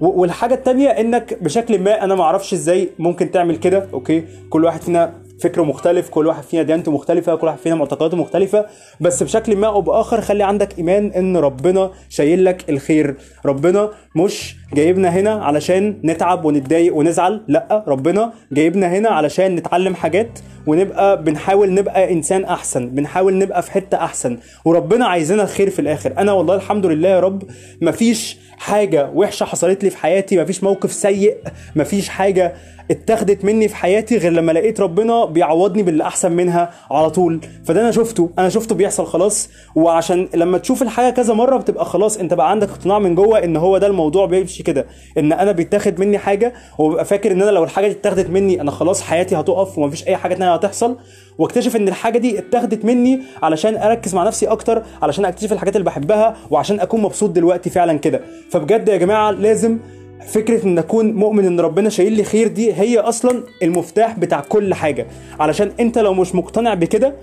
والحاجة 0.00 0.54
التانية 0.54 0.88
إنك 0.88 1.42
بشكل 1.42 1.78
ما 1.78 2.04
أنا 2.04 2.14
ما 2.14 2.22
أعرفش 2.22 2.52
إزاي 2.52 2.88
ممكن 2.98 3.30
تعمل 3.30 3.56
كده. 3.56 3.88
okay؟ 3.94 4.24
كل 4.50 4.64
واحد 4.64 4.82
فينا 4.82 5.12
فكره 5.40 5.62
مختلف 5.62 6.08
كل 6.08 6.26
واحد 6.26 6.42
فينا 6.42 6.62
ديانته 6.62 6.92
مختلفة 6.92 7.34
كل 7.34 7.46
واحد 7.46 7.58
فينا 7.58 7.74
معتقداته 7.74 8.16
مختلفة. 8.16 8.66
بس 9.00 9.22
بشكل 9.22 9.56
ما 9.56 9.66
أو 9.66 9.80
بآخر 9.80 10.20
خلي 10.20 10.44
عندك 10.44 10.78
إيمان 10.78 11.12
إن 11.16 11.36
ربنا 11.36 11.90
شايل 12.08 12.44
لك 12.44 12.70
الخير. 12.70 13.16
ربنا 13.46 13.90
مش 14.16 14.56
جايبنا 14.74 15.08
هنا 15.08 15.30
علشان 15.30 16.00
نتعب 16.04 16.44
ونتضايق 16.44 16.96
ونزعل. 16.96 17.40
لأ 17.48 17.84
ربنا 17.88 18.32
جايبنا 18.52 18.86
هنا 18.86 19.08
علشان 19.08 19.54
نتعلم 19.54 19.94
حاجات 19.94 20.38
ونبقى 20.66 21.22
بنحاول 21.22 21.74
نبقى 21.74 22.12
إنسان 22.12 22.44
أحسن 22.44 22.88
بنحاول 22.88 23.38
نبقى 23.38 23.62
في 23.62 23.72
حتة 23.72 23.96
أحسن. 23.96 24.38
وربنا 24.64 25.06
عايزنا 25.06 25.42
الخير 25.42 25.70
في 25.70 25.78
الآخر. 25.78 26.12
أنا 26.18 26.32
والله 26.32 26.54
الحمد 26.54 26.86
لله 26.86 27.08
يا 27.08 27.20
رب 27.20 27.42
مفيش 27.82 28.36
حاجة 28.58 29.10
وحشة 29.14 29.44
حصلت 29.44 29.84
لي 29.84 29.90
في 29.90 29.96
حياتي 29.96 30.42
مفيش 30.42 30.64
موقف 30.64 30.92
سيء 30.92 31.36
مفيش 31.76 32.08
حاجة 32.08 32.54
اتاخدت 32.90 33.44
مني 33.44 33.68
في 33.68 33.76
حياتي 33.76 34.16
غير 34.18 34.32
لما 34.32 34.52
لقيت 34.52 34.80
ربنا 34.80 35.24
بيعوضني 35.24 35.82
باللي 35.82 36.04
احسن 36.04 36.32
منها 36.32 36.70
على 36.90 37.10
طول. 37.10 37.40
فده 37.64 37.80
أنا 37.80 37.90
شفته. 37.90 38.30
أنا 38.38 38.48
شفته 38.48 38.74
بيحصل 38.74 39.06
خلاص. 39.06 39.48
وعشان 39.74 40.28
لما 40.34 40.58
تشوف 40.58 40.82
الحاجة 40.82 41.10
كذا 41.12 41.34
مرة 41.34 41.56
بتبقى 41.56 41.84
خلاص 41.84 42.18
أنت 42.18 42.34
بقى 42.34 42.50
عندك 42.50 42.68
اقتناع 42.68 42.98
من 42.98 43.14
جوه 43.14 43.44
إن 43.44 43.56
هو 43.56 43.78
ده 43.78 43.86
الموضوع 43.86 44.26
بيمشي 44.26 44.62
كده. 44.62 44.86
إن 45.18 45.32
أنا 45.32 45.52
بيتاخد 45.52 46.00
مني 46.00 46.18
حاجة 46.18 46.52
وببقى 46.78 47.04
فاكر 47.04 47.32
إن 47.32 47.42
أنا 47.42 47.50
لو 47.50 47.64
الحاجة 47.64 47.86
دي 47.86 47.92
اتاخدت 47.92 48.30
مني 48.30 48.60
أنا 48.60 48.70
خلاص 48.70 49.02
حياتي 49.02 49.36
هتقف 49.36 49.78
ومفيش 49.78 50.08
أي 50.08 50.16
حاجة 50.16 50.34
تانية 50.34 50.54
هتحصل. 50.54 50.96
واكتشف 51.38 51.76
إن 51.76 51.88
الحاجة 51.88 52.18
دي 52.18 52.38
اتاخدت 52.38 52.84
مني 52.84 53.20
علشان 53.42 53.76
أركز 53.76 54.14
مع 54.14 54.24
نفسي 54.24 54.46
أكتر 54.46 54.82
علشان 55.02 55.24
أكتشف 55.24 55.52
الحاجات 55.52 55.76
اللي 55.76 55.84
بحبها 55.84 56.36
وعشان 56.50 56.80
أكون 56.80 57.00
مبسوط 57.02 57.30
دلوقتي 57.30 57.70
فعلا 57.70 57.98
كده. 57.98 58.20
فبجد 58.50 58.88
يا 58.88 58.96
جماعة 58.96 59.30
لازم 59.30 59.78
فكرة 60.20 60.64
إن 60.64 60.78
أكون 60.78 61.12
مؤمن 61.12 61.44
إن 61.44 61.60
ربنا 61.60 61.88
شايل 61.88 62.12
لي 62.12 62.24
خير 62.24 62.48
دي 62.48 62.74
هي 62.74 62.98
أصلا 62.98 63.42
المفتاح 63.62 64.18
بتاع 64.18 64.40
كل 64.40 64.74
حاجة. 64.74 65.06
علشان 65.40 65.72
أنت 65.80 65.98
لو 65.98 66.14
مش 66.14 66.34
مقتنع 66.34 66.74
بكده 66.74 67.16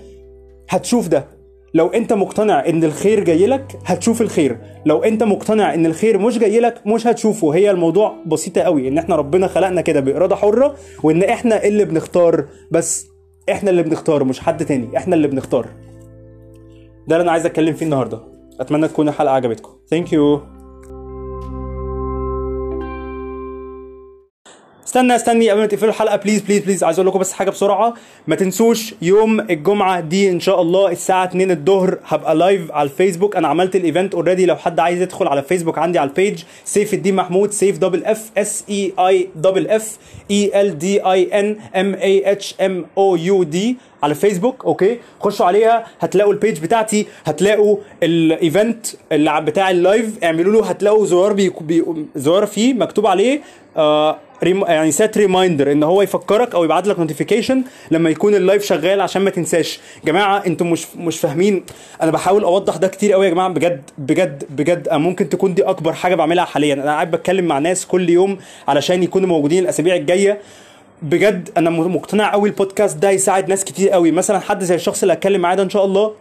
هتشوف 0.68 1.08
ده. 1.08 1.26
لو 1.74 1.86
أنت 1.86 2.12
مقتنع 2.12 2.66
إن 2.68 2.84
الخير 2.84 3.24
جاي 3.24 3.46
لك 3.46 3.78
هتشوف 3.84 4.22
الخير. 4.22 4.58
لو 4.86 5.02
أنت 5.04 5.22
مقتنع 5.22 5.74
إن 5.74 5.86
الخير 5.86 6.18
مش 6.18 6.38
جاي 6.38 6.60
لك 6.60 6.86
مش 6.86 7.06
هتشوفه. 7.06 7.54
هي 7.54 7.70
الموضوع 7.70 8.14
بسيطة 8.26 8.60
قوي 8.60 8.88
إن 8.88 8.98
إحنا 8.98 9.16
ربنا 9.16 9.46
خلقنا 9.46 9.80
كده 9.80 10.00
بإرادة 10.00 10.36
حرة 10.36 10.74
وإن 11.02 11.22
إحنا 11.22 11.64
اللي 11.64 11.84
بنختار. 11.84 12.46
بس 12.70 13.06
إحنا 13.50 13.70
اللي 13.70 13.82
بنختار 13.82 14.24
مش 14.24 14.40
حد 14.40 14.64
تاني. 14.64 14.96
إحنا 14.96 15.14
اللي 15.14 15.28
بنختار. 15.28 15.66
ده 17.08 17.16
اللي 17.16 17.22
أنا 17.22 17.32
عايز 17.32 17.46
أتكلم 17.46 17.74
فيه 17.74 17.84
النهارده. 17.86 18.20
أتمنى 18.60 18.88
تكون 18.88 19.08
الحلقة 19.08 19.34
عجبتكم. 19.34 19.70
ثانك 19.90 20.12
يو 20.12 20.40
استنى 24.92 25.16
استني 25.16 25.50
قبل 25.50 25.60
ما 25.60 25.66
تقفلوا 25.66 25.90
الحلقة. 25.90 26.16
please 26.16 26.40
please 26.40 26.60
please 26.62 26.84
عايز 26.84 26.98
أقول 26.98 27.08
لكم 27.08 27.18
بس 27.18 27.32
حاجة 27.32 27.50
بسرعة. 27.50 27.94
ما 28.26 28.36
تنسوش 28.36 28.94
يوم 29.02 29.40
الجمعة 29.40 30.00
دي 30.00 30.30
إن 30.30 30.40
شاء 30.40 30.62
الله 30.62 30.90
الساعة 30.90 31.24
2 31.24 31.50
الظهر 31.50 31.98
هبقى 32.04 32.34
live 32.34 32.72
على 32.72 32.88
الفيسبوك. 32.90 33.36
أنا 33.36 33.48
عملت 33.48 33.76
ال 33.76 33.82
event 33.82 34.14
already 34.14 34.46
لو 34.46 34.56
حد 34.56 34.80
عايز 34.80 35.02
يدخل 35.02 35.28
على 35.28 35.40
الفيسبوك 35.40 35.78
عندي 35.78 35.98
على 35.98 36.10
ال 36.10 36.16
page 36.16 36.42
سيف 36.64 36.94
الدين 36.94 37.14
محمود 37.14 37.52
سيف 37.52 37.78
double 37.78 38.04
F 38.04 38.30
S 38.38 38.64
E 38.70 38.92
I 38.98 39.28
double 39.36 39.68
F 39.68 39.96
E 40.30 40.60
L 40.60 40.78
D 40.78 41.00
I 41.00 41.40
N 41.40 41.56
M 41.76 41.94
A 41.94 42.32
H 42.32 42.54
M 42.60 42.86
O 42.98 43.16
U 43.16 43.42
D 43.42 43.76
على 44.02 44.14
Facebook 44.14 44.64
okay؟ 44.64 44.98
خشوا 45.20 45.46
عليها 45.46 45.86
هتلاقوا 46.00 46.32
ال 46.32 46.38
page 46.38 46.60
بتاعتي 46.60 47.06
هتلاقوا 47.24 47.76
ال 48.02 48.16
event 48.16 48.86
اللي 49.12 49.40
بتاع 49.40 49.70
ال 49.70 49.81
live 49.81 50.24
اعملوا 50.24 50.52
له 50.52 50.66
هتلاقوا 50.66 51.06
زرار 51.06 51.32
بي... 51.32 51.52
بي... 51.60 51.84
زرار 52.16 52.46
فيه 52.46 52.74
مكتوب 52.74 53.06
عليه 53.06 53.40
آه. 53.76 54.18
يعني 54.68 54.90
set 54.90 55.18
reminder 55.18 55.72
إن 55.72 55.82
هو 55.82 56.02
يفكرك 56.02 56.54
أو 56.54 56.64
يبعت 56.64 56.86
لك 56.86 56.98
notification 56.98 57.62
لما 57.90 58.10
يكون 58.10 58.34
ال 58.34 58.40
live 58.40 58.64
شغال 58.64 59.00
عشان 59.00 59.22
ما 59.22 59.30
تنساش. 59.30 59.80
جماعة 60.04 60.42
أنتم 60.46 60.70
مش 60.70 60.86
مش 60.96 61.18
فاهمين. 61.18 61.64
أنا 62.02 62.10
بحاول 62.10 62.44
أوضح 62.44 62.76
ده 62.76 62.88
كتير 62.88 63.12
قوي 63.12 63.26
يا 63.26 63.30
جماعة 63.30 63.48
بجد 63.48 63.82
بجد 63.98 64.44
بجد 64.50 64.88
آه، 64.88 64.96
ممكن 64.96 65.28
تكون 65.28 65.54
دي 65.54 65.62
أكبر 65.62 65.92
حاجة 65.92 66.14
بعملها 66.14 66.44
حاليا. 66.44 66.74
أنا 66.74 66.84
قاعد 66.84 67.10
بتكلم 67.10 67.44
مع 67.44 67.58
ناس 67.58 67.86
كل 67.86 68.10
يوم 68.10 68.38
علشان 68.68 69.02
يكونوا 69.02 69.28
موجودين 69.28 69.62
الأسابيع 69.62 69.96
الجاية. 69.96 70.38
بجد 71.02 71.48
أنا 71.56 71.70
مقتنع 71.70 72.32
قوي 72.32 72.48
البودكاست 72.48 72.96
ده 72.96 73.10
يساعد 73.10 73.48
ناس 73.48 73.64
كتير 73.64 73.90
قوي 73.90 74.10
مثلا 74.10 74.38
حد 74.38 74.64
زي 74.64 74.74
الشخص 74.74 75.02
اللي 75.02 75.12
هتكلم 75.12 75.40
معاه 75.40 75.54
ده 75.54 75.62
إن 75.62 75.70
شاء 75.70 75.84
الله 75.84 76.12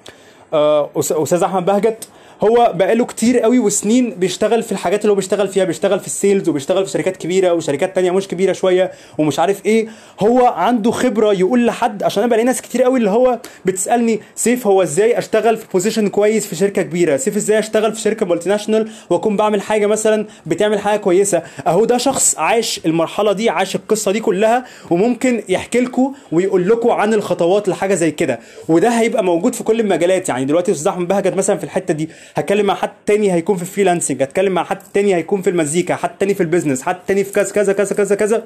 آه، 0.53 0.89
أستاذ 0.97 1.43
أحمد 1.43 1.65
بهجت 1.65 2.07
هو 2.43 2.71
بقاله 2.75 3.05
كتير 3.05 3.39
قوي 3.39 3.59
وسنين 3.59 4.09
بيشتغل 4.09 4.63
في 4.63 4.71
الحاجات 4.71 5.01
اللي 5.01 5.11
هو 5.11 5.15
بيشتغل 5.15 5.47
فيها 5.47 5.63
بيشتغل 5.63 5.99
في 5.99 6.05
ال 6.07 6.14
sales 6.14 6.49
وبيشتغل 6.49 6.85
في 6.85 6.91
شركات 6.91 7.17
كبيرة 7.17 7.53
وشركات 7.53 7.95
تانية 7.95 8.11
مش 8.11 8.27
كبيرة 8.27 8.53
شوية 8.53 8.91
ومش 9.17 9.39
عارف 9.39 9.65
إيه. 9.65 9.87
هو 10.19 10.45
عنده 10.45 10.91
خبرة 10.91 11.33
يقول 11.33 11.65
لحد 11.65 12.03
عشان 12.03 12.23
أنا 12.23 12.29
بلاقي 12.29 12.43
ناس 12.45 12.61
كتير 12.61 12.83
قوي 12.83 12.99
اللي 12.99 13.09
هو 13.09 13.39
بتسألني 13.65 14.19
سيف 14.35 14.67
هو 14.67 14.81
إزاي 14.83 15.17
أشتغل 15.17 15.57
في 15.57 15.65
position 15.73 16.07
كويس 16.07 16.47
في 16.47 16.55
شركة 16.55 16.81
كبيرة؟ 16.81 17.17
سيف 17.17 17.35
إزاي 17.35 17.59
أشتغل 17.59 17.93
في 17.93 18.01
شركة 18.01 18.25
multinational 18.25 18.89
وأكون 19.09 19.37
بعمل 19.37 19.61
حاجة 19.61 19.85
مثلا 19.85 20.25
بتعمل 20.45 20.79
حاجة 20.79 20.99
كويسة؟ 20.99 21.43
أهو 21.67 21.85
ده 21.85 21.97
شخص 21.97 22.37
عاش 22.37 22.81
المرحلة 22.85 23.33
دي 23.33 23.49
عاش 23.49 23.75
القصة 23.75 24.11
دي 24.11 24.19
كلها 24.19 24.65
وممكن 24.89 25.43
يحكي 25.49 25.79
لكم 25.79 26.13
ويقول 26.31 26.69
لكم 26.69 26.91
عن 26.91 27.13
الخطوات 27.13 27.67
لحاجة 27.69 27.93
زي 27.95 28.11
كده. 28.11 28.39
وده 28.67 28.89
هيبقى 28.89 29.23
موجود 29.23 29.55
في 29.55 29.63
كل 29.63 29.79
المجالات. 29.79 30.29
يعني 30.29 30.45
دلوقتي 30.45 30.71
أستاذ 30.71 30.87
أحمد 30.87 31.07
بهجت 31.07 31.33
مثلا 31.33 31.57
في 31.57 31.63
الحتة 31.63 31.93
دي. 31.93 32.09
هتكلم 32.35 32.65
مع 32.65 32.75
حد 32.75 32.89
تاني 33.05 33.33
هيكون 33.33 33.55
في 33.55 33.61
ال 33.61 33.67
freelancing 33.67 34.23
هتكلم 34.23 34.51
مع 34.53 34.63
حد 34.63 34.77
تاني 34.93 35.15
هيكون 35.15 35.41
في 35.41 35.49
المزيكا 35.49 35.95
حد 35.95 36.17
تاني 36.17 36.33
في 36.33 36.41
ال 36.41 36.46
business 36.46 36.81
حد 36.81 36.97
تاني 37.07 37.23
في 37.23 37.31
كذا 37.31 37.51
كذا 37.53 37.73
كذا 37.73 37.95
كذا 37.95 38.15
كذا. 38.15 38.45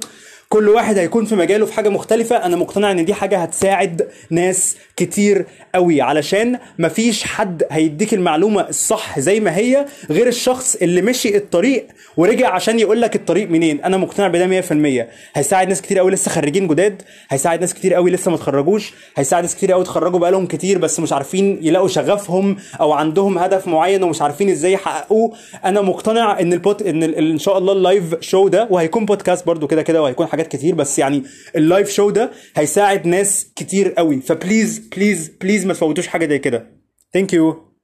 كل 0.50 0.70
واحد 0.70 0.98
هيكون 0.98 1.26
في 1.26 1.36
مجاله 1.36 1.66
في 1.66 1.74
حاجة 1.74 1.90
مختلفة. 1.90 2.36
أنا 2.36 2.56
مقتنع 2.56 2.92
إن 2.92 3.06
دي 3.06 3.14
حاجة 3.14 3.38
هتساعد 3.38 4.08
ناس 4.30 4.78
كتير 4.98 5.46
قوي. 5.76 6.02
علشان 6.02 6.60
مفيش 6.80 7.24
حد 7.24 7.64
هيديك 7.72 8.14
المعلومة 8.14 8.62
الصح 8.70 9.20
زي 9.20 9.40
ما 9.40 9.58
هي 9.58 9.86
غير 10.10 10.28
الشخص 10.28 10.76
اللي 10.76 11.02
مشي 11.02 11.38
الطريق 11.38 11.88
ورجع 12.18 12.50
عشان 12.50 12.80
يقول 12.80 13.02
لك 13.02 13.16
الطريق 13.16 13.50
منين. 13.50 13.82
أنا 13.84 13.98
مقتنع 13.98 14.28
بده 14.28 14.62
100% 14.62 15.06
هيساعد 15.34 15.68
ناس 15.68 15.82
كتير 15.82 16.00
قوي 16.00 16.12
لسه 16.12 16.32
خريجين 16.32 16.68
جداد. 16.68 17.02
هيساعد 17.30 17.62
ناس 17.62 17.74
كتير 17.74 17.94
قوي 17.94 18.12
لسه 18.12 18.30
ما 18.32 18.38
اتخرجوش. 18.38 18.94
هيساعد 19.16 19.44
ناس 19.44 19.56
كتير 19.56 19.72
قوي 19.72 19.82
اتخرجوا 19.82 20.20
بقالهم 20.20 20.46
كتير 20.46 20.78
بس 20.78 21.00
مش 21.00 21.14
عارفين 21.14 21.60
يلاقوا 21.62 21.88
شغفهم 21.88 22.58
أو 22.82 22.92
عندهم 22.92 23.38
هدف 23.38 23.68
معين 23.68 24.04
ومش 24.04 24.22
عارفين 24.22 24.50
إزاي 24.50 24.72
يحققوه. 24.72 25.34
أنا 25.66 25.82
مقتنع 25.82 26.40
إن 26.40 26.54
البود 26.54 26.82
إن 26.82 27.04
ال... 27.04 27.16
إن 27.16 27.40
شاء 27.40 27.58
الله 27.58 27.74
ال 27.74 27.80
live 27.80 28.04
show 28.22 28.48
ده 28.48 28.68
وهيكون 28.72 29.06
بودكاست 29.06 29.46
برضو 29.48 29.68
كده 29.68 29.82
كده 29.82 30.02
وهيكون 30.02 30.28
حاجات 30.36 30.48
كتير 30.48 30.76
بس 30.76 31.00
يعني 31.00 31.24
ال 31.56 31.62
live 31.62 31.89
show 31.89 32.10
ده 32.10 32.32
هيساعد 32.56 33.08
ناس 33.08 33.54
كتير 33.56 33.91
قوي. 33.91 34.21
ف 34.22 34.30
please 34.30 34.80
please 34.80 35.30
please 35.41 35.65
ما 35.65 35.74
تفوتوش 35.74 36.08
حاجة 36.08 36.28
زي 36.28 36.39
كده. 36.39 36.71
Thank 37.13 37.34
you 37.34 37.76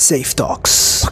Seif 0.00 0.32
Talks 0.32 1.04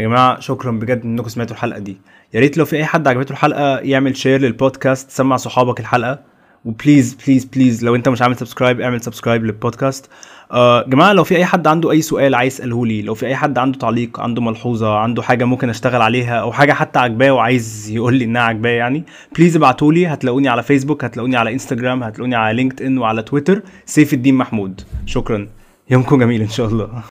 يا 0.00 0.04
جماعة 0.04 0.40
شكرا 0.40 0.70
بجد 0.70 1.00
إنكم 1.04 1.28
سمعتوا 1.28 1.56
الحلقة 1.56 1.78
دي. 1.78 2.00
يا 2.34 2.40
ريت 2.40 2.58
لو 2.58 2.64
في 2.64 2.76
أي 2.76 2.84
حد 2.84 3.08
عجبته 3.08 3.32
الحلقة 3.32 3.78
يعمل 3.78 4.16
share 4.16 4.40
للبودكاست 4.40 5.10
سمع 5.10 5.36
صحابك 5.36 5.80
الحلقة. 5.80 6.24
و 6.64 6.71
please 6.71 7.14
please 7.26 7.44
please 7.44 7.84
لو 7.84 7.94
انت 7.94 8.08
مش 8.08 8.22
عامل 8.22 8.36
subscribe 8.36 8.80
اعمل 8.80 9.00
subscribe 9.00 9.44
للبودكاست 9.44 10.10
آه 10.52 10.84
جماعة 10.88 11.12
لو 11.12 11.24
في 11.24 11.36
أي 11.36 11.44
حد 11.44 11.66
عنده 11.66 11.90
أي 11.90 12.02
سؤال 12.02 12.34
عايز 12.34 12.54
يسأله 12.54 12.86
لي 12.86 13.02
لو 13.02 13.14
في 13.14 13.26
أي 13.26 13.36
حد 13.36 13.58
عنده 13.58 13.78
تعليق 13.78 14.20
عنده 14.20 14.42
ملحوظة 14.42 14.96
عنده 14.98 15.22
حاجة 15.22 15.44
ممكن 15.44 15.68
أشتغل 15.70 16.02
عليها 16.02 16.34
أو 16.34 16.52
حاجة 16.52 16.72
حتى 16.72 16.98
عجباه 16.98 17.30
وعايز 17.32 17.90
يقول 17.90 18.14
لي 18.14 18.24
إنها 18.24 18.42
عجباه 18.42 18.70
يعني 18.70 19.04
please 19.36 19.56
ابعتوا 19.56 19.92
لي 19.92 20.06
هتلاقوني 20.06 20.48
على 20.48 20.62
فيسبوك 20.62 21.04
هتلاقوني 21.04 21.36
على 21.36 21.52
انستجرام 21.52 22.02
هتلاقوني 22.02 22.34
على 22.34 22.56
LinkedIn 22.56 22.98
وعلى 22.98 23.22
تويتر 23.22 23.62
سيف 23.86 24.14
الدين 24.14 24.34
محمود. 24.34 24.80
شكرا. 25.06 25.48
يومكم 25.90 26.18
جميل 26.18 26.40
إن 26.40 26.48
شاء 26.48 26.68
الله. 26.68 27.02